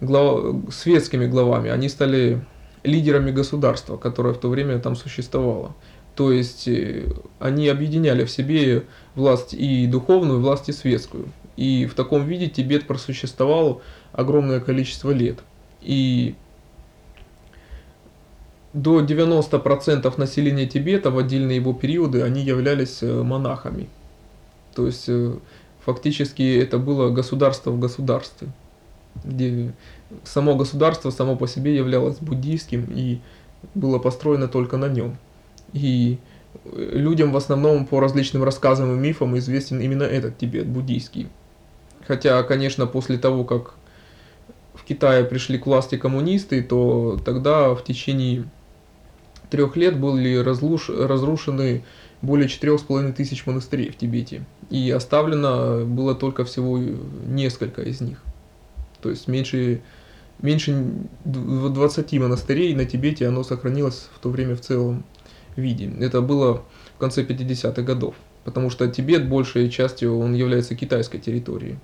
глав, 0.00 0.72
светскими 0.72 1.26
главами, 1.26 1.70
они 1.70 1.88
стали 1.88 2.44
лидерами 2.84 3.32
государства, 3.32 3.96
которое 3.96 4.34
в 4.34 4.38
то 4.38 4.48
время 4.48 4.78
там 4.78 4.96
существовало. 4.96 5.74
То 6.14 6.32
есть 6.32 6.66
э, 6.66 7.12
они 7.38 7.68
объединяли 7.68 8.24
в 8.24 8.30
себе 8.30 8.84
власть 9.14 9.54
и 9.54 9.86
духовную, 9.86 10.40
власть 10.40 10.68
и 10.68 10.72
светскую. 10.72 11.28
И 11.58 11.86
в 11.86 11.94
таком 11.94 12.24
виде 12.24 12.46
Тибет 12.46 12.86
просуществовал 12.86 13.82
огромное 14.12 14.60
количество 14.60 15.10
лет. 15.10 15.40
И 15.80 16.36
до 18.72 19.00
90% 19.00 20.20
населения 20.20 20.68
Тибета 20.68 21.10
в 21.10 21.18
отдельные 21.18 21.56
его 21.56 21.72
периоды 21.72 22.22
они 22.22 22.42
являлись 22.42 23.02
э, 23.02 23.22
монахами. 23.24 23.88
То 24.72 24.86
есть 24.86 25.06
э, 25.08 25.34
фактически 25.84 26.58
это 26.58 26.78
было 26.78 27.10
государство 27.10 27.72
в 27.72 27.80
государстве, 27.80 28.46
где 29.24 29.72
само 30.22 30.54
государство 30.54 31.10
само 31.10 31.34
по 31.34 31.48
себе 31.48 31.74
являлось 31.74 32.18
буддийским 32.18 32.86
и 32.94 33.18
было 33.74 33.98
построено 33.98 34.46
только 34.46 34.76
на 34.76 34.86
нем. 34.86 35.18
И 35.72 36.18
людям 36.72 37.32
в 37.32 37.36
основном 37.36 37.84
по 37.84 37.98
различным 37.98 38.44
рассказам 38.44 38.94
и 38.94 38.96
мифам 38.96 39.36
известен 39.38 39.80
именно 39.80 40.04
этот 40.04 40.38
Тибет, 40.38 40.68
буддийский. 40.68 41.26
Хотя, 42.08 42.42
конечно, 42.42 42.86
после 42.86 43.18
того, 43.18 43.44
как 43.44 43.74
в 44.72 44.82
Китае 44.84 45.24
пришли 45.24 45.58
к 45.58 45.66
власти 45.66 45.96
коммунисты, 45.98 46.62
то 46.62 47.20
тогда 47.22 47.74
в 47.74 47.84
течение 47.84 48.44
трех 49.50 49.76
лет 49.76 50.00
были 50.00 50.36
разруш... 50.36 50.88
разрушены 50.88 51.84
более 52.22 52.48
четырех 52.48 52.80
с 52.80 52.82
половиной 52.82 53.12
тысяч 53.12 53.44
монастырей 53.44 53.90
в 53.90 53.98
Тибете. 53.98 54.46
И 54.70 54.90
оставлено 54.90 55.84
было 55.84 56.14
только 56.14 56.46
всего 56.46 56.78
несколько 56.78 57.82
из 57.82 58.00
них. 58.00 58.22
То 59.02 59.10
есть 59.10 59.28
меньше, 59.28 59.82
меньше 60.40 60.82
20 61.26 62.12
монастырей 62.14 62.74
на 62.74 62.86
Тибете 62.86 63.28
оно 63.28 63.44
сохранилось 63.44 64.08
в 64.14 64.18
то 64.18 64.30
время 64.30 64.56
в 64.56 64.62
целом 64.62 65.04
виде. 65.56 65.92
Это 66.00 66.22
было 66.22 66.64
в 66.96 66.98
конце 66.98 67.22
50-х 67.22 67.82
годов. 67.82 68.14
Потому 68.44 68.70
что 68.70 68.88
Тибет 68.88 69.28
большей 69.28 69.68
частью 69.68 70.18
он 70.18 70.32
является 70.32 70.74
китайской 70.74 71.18
территорией. 71.18 71.76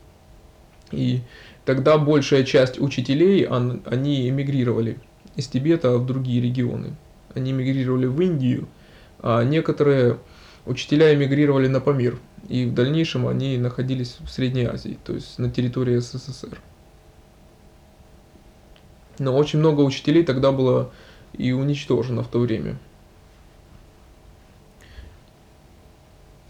И 0.94 1.20
тогда 1.64 1.98
большая 1.98 2.44
часть 2.44 2.80
учителей, 2.80 3.44
они 3.46 4.28
эмигрировали 4.28 4.98
из 5.37 5.48
Тибета 5.48 5.98
в 5.98 6.07
другие 6.07 6.40
регионы. 6.40 6.94
Они 7.35 7.50
эмигрировали 7.50 8.07
в 8.07 8.20
Индию, 8.20 8.68
а 9.20 9.42
некоторые 9.42 10.18
учителя 10.66 11.14
эмигрировали 11.14 11.66
на 11.66 11.80
Памир. 11.80 12.18
И 12.48 12.66
в 12.66 12.74
дальнейшем 12.74 13.26
они 13.26 13.57
находились 13.59 14.18
в 14.20 14.28
Средней 14.28 14.66
Азии, 14.66 14.98
то 15.04 15.14
есть 15.14 15.38
на 15.38 15.50
территории 15.50 15.98
СССР. 15.98 16.61
Но 19.18 19.37
очень 19.37 19.61
много 19.61 19.80
учителей 19.80 20.24
тогда 20.24 20.52
было 20.52 20.90
и 21.33 21.52
уничтожено 21.52 22.22
в 22.22 22.28
то 22.28 22.38
время. 22.38 22.76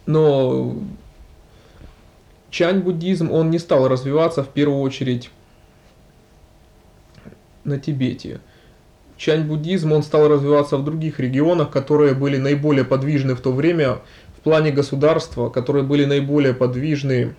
Но 0.07 0.77
чань-буддизм, 2.55 3.33
он 3.33 3.51
не 3.51 3.59
стал 3.59 3.89
развиваться 3.89 4.45
в 4.45 4.49
первую 4.49 4.81
очередь 4.81 5.31
на 7.65 7.81
Тибете. 7.81 8.41
Чань-буддизм, 9.17 9.91
он 9.91 10.05
стал 10.05 10.29
развиваться 10.29 10.77
в 10.77 10.85
других 10.85 11.19
регионах, 11.19 11.71
которые 11.71 12.15
были 12.15 12.37
наиболее 12.37 12.85
подвижны 12.85 13.35
в 13.35 13.41
то 13.41 13.53
время 13.53 13.99
в 14.39 14.41
плане 14.43 14.71
государства, 14.71 15.49
которые 15.49 15.85
были 15.85 16.05
наиболее 16.05 16.55
подвижны 16.55 17.35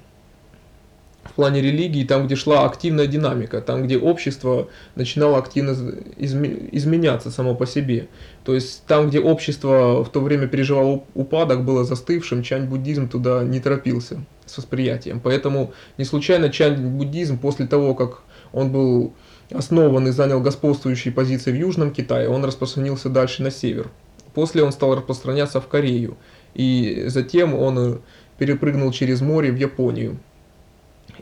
плане 1.36 1.62
религии, 1.62 2.06
там, 2.06 2.26
где 2.26 2.36
шла 2.36 2.66
активная 2.66 3.08
динамика, 3.08 3.62
там, 3.62 3.84
где 3.84 3.98
общество 3.98 4.70
начинало 4.96 5.38
активно 5.38 5.72
изменяться 6.18 7.32
само 7.32 7.56
по 7.56 7.66
себе. 7.66 8.08
То 8.44 8.56
есть 8.56 8.84
там, 8.86 9.10
где 9.10 9.20
общество 9.20 10.04
в 10.04 10.10
то 10.10 10.22
время 10.22 10.48
переживало 10.48 11.04
упадок, 11.14 11.66
было 11.66 11.84
застывшим, 11.84 12.44
чань-буддизм 12.44 13.10
туда 13.10 13.44
не 13.44 13.60
торопился 13.60 14.24
с 14.46 14.58
восприятием. 14.58 15.20
Поэтому 15.20 15.74
не 15.98 16.06
случайно 16.06 16.50
чань-буддизм 16.50 17.38
после 17.38 17.68
того, 17.68 17.96
как 17.96 18.22
он 18.54 18.72
был 18.72 19.14
основан 19.52 20.08
и 20.08 20.12
занял 20.12 20.42
господствующие 20.42 21.14
позиции 21.14 21.52
в 21.52 21.56
Южном 21.56 21.92
Китае, 21.92 22.30
он 22.30 22.46
распространился 22.46 23.10
дальше 23.10 23.44
на 23.44 23.52
север. 23.52 23.90
После 24.34 24.64
он 24.64 24.72
стал 24.72 24.96
распространяться 24.96 25.62
в 25.62 25.68
Корею. 25.68 26.18
И 26.54 27.06
затем 27.08 27.54
он 27.54 28.02
перепрыгнул 28.38 28.92
через 28.92 29.22
море 29.22 29.52
в 29.52 29.56
Японию. 29.56 30.18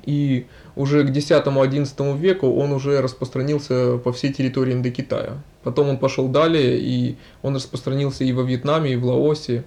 И 0.05 0.47
уже 0.75 1.05
к 1.05 1.09
X-XI 1.15 2.17
веку 2.17 2.53
он 2.53 2.73
уже 2.73 3.01
распространился 3.01 3.97
по 3.97 4.11
всей 4.11 4.33
территории 4.33 4.73
Индокитая. 4.73 5.41
Потом 5.63 5.89
он 5.89 5.97
пошел 5.97 6.27
далее, 6.27 6.77
и 6.79 7.17
он 7.41 7.55
распространился 7.55 8.23
и 8.23 8.33
во 8.33 8.43
Вьетнаме, 8.43 8.93
и 8.93 8.95
в 8.97 9.05
Лаосе, 9.05 9.63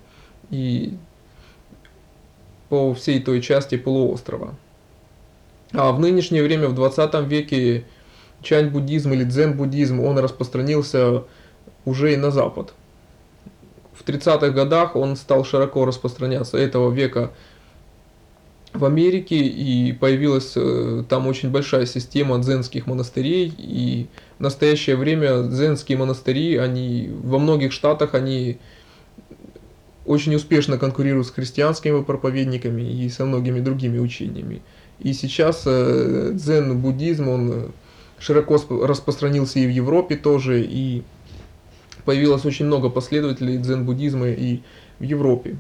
и 0.51 0.95
по 2.69 2.93
всей 2.95 3.21
той 3.21 3.41
части 3.41 3.77
полуострова. 3.77 4.55
А 5.73 5.93
в 5.93 6.01
нынешнее 6.01 6.43
время, 6.43 6.69
в 6.69 6.75
20 6.75 7.15
веке, 7.27 7.85
чань-буддизм 8.43 9.13
или 9.13 9.25
дзен-буддизм, 9.25 10.01
он 10.01 10.19
распространился 10.19 11.25
уже 11.85 12.13
и 12.13 12.17
на 12.17 12.31
запад. 12.31 12.75
В 13.95 14.07
30-х 14.07 14.51
годах 14.51 14.95
он 14.97 15.17
стал 15.17 15.45
широко 15.45 15.85
распространяться 15.87 16.59
этого 16.59 16.91
века 16.91 17.33
в 18.77 18.85
Америке, 18.85 19.37
и 19.37 19.93
появилась 19.93 20.53
э, 20.57 21.05
там 21.09 21.27
очень 21.27 21.51
большая 21.51 21.87
система 21.87 22.39
дзенских 22.39 22.87
монастырей, 22.87 23.53
и 23.57 24.07
в 24.39 24.43
настоящее 24.43 24.97
время 24.97 25.43
дзенские 25.43 25.99
монастыри, 25.99 26.57
они 26.57 27.11
во 27.23 27.39
многих 27.39 27.73
штатах, 27.73 28.15
они 28.15 28.59
очень 30.05 30.35
успешно 30.35 30.79
конкурируют 30.79 31.27
с 31.27 31.31
христианскими 31.31 32.03
проповедниками 32.03 32.83
и 32.83 33.09
со 33.09 33.25
многими 33.25 33.61
другими 33.61 33.99
учениями. 33.99 34.63
И 35.01 35.13
сейчас 35.13 35.63
э, 35.67 36.31
дзен-буддизм, 36.35 37.29
он 37.29 37.73
широко 38.19 38.57
распространился 38.87 39.59
и 39.59 39.67
в 39.67 39.71
Европе 39.71 40.17
тоже, 40.17 40.63
и 40.63 41.03
появилось 42.05 42.45
очень 42.45 42.67
много 42.67 42.89
последователей 42.89 43.59
дзен-буддизма 43.59 44.29
и 44.29 44.61
в 44.99 45.03
Европе. 45.03 45.57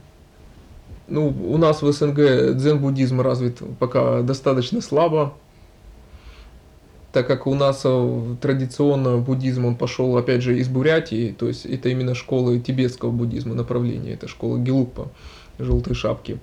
Ну, 1.09 1.29
у 1.29 1.57
нас 1.57 1.83
в 1.83 1.93
СНГ 1.93 2.57
дзен-буддизм 2.57 3.21
развит 3.21 3.61
пока 3.79 4.23
достаточно 4.23 4.81
слабо, 4.81 5.35
так 7.17 7.27
как 7.27 7.47
у 7.47 7.55
нас 7.55 7.81
э, 7.85 8.35
традиционно 8.43 9.17
буддизм, 9.17 9.65
он 9.65 9.77
пошел 9.77 10.17
опять 10.19 10.43
же 10.43 10.59
из 10.59 10.69
Бурятии, 10.69 11.35
то 11.39 11.49
есть 11.49 11.65
это 11.65 11.89
именно 11.89 12.15
школы 12.15 12.61
тибетского 12.61 13.11
буддизма 13.11 13.55
направления, 13.55 14.13
это 14.13 14.29
школа 14.29 14.59
Гелупа, 14.59 15.09
желтые 15.59 15.95
шапки. 15.95 16.39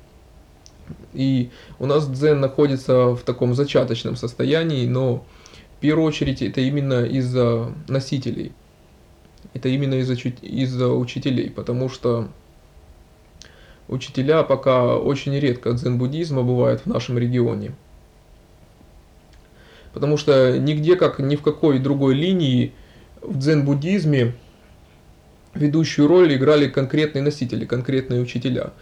И 1.13 1.51
у 1.77 1.85
нас 1.85 2.07
дзен 2.07 2.39
находится 2.39 3.09
в 3.09 3.21
таком 3.21 3.53
зачаточном 3.53 4.15
состоянии, 4.15 4.87
но 4.87 5.23
в 5.77 5.81
первую 5.81 6.07
очередь 6.07 6.41
это 6.41 6.61
именно 6.61 7.05
из-за 7.05 7.71
носителей. 7.87 8.51
Это 9.53 9.69
именно 9.69 9.93
из-за 9.95 10.13
из 10.15 10.81
учителей, 10.81 11.51
потому 11.51 11.87
что 11.87 12.29
учителя 13.87 14.43
пока 14.43 14.97
очень 14.97 15.37
редко 15.37 15.73
дзен-буддизма 15.73 16.43
бывают 16.43 16.81
в 16.81 16.85
нашем 16.85 17.17
регионе. 17.17 17.73
Потому 19.93 20.17
что 20.17 20.57
нигде, 20.57 20.95
как 20.95 21.19
ни 21.19 21.35
в 21.35 21.41
какой 21.41 21.79
другой 21.79 22.15
линии 22.15 22.73
в 23.21 23.37
дзен-буддизме 23.37 24.33
ведущую 25.53 26.07
роль 26.07 26.35
играли 26.35 26.67
конкретные 26.67 27.21
носители, 27.21 27.65
конкретные 27.65 28.21
учителя. 28.21 28.71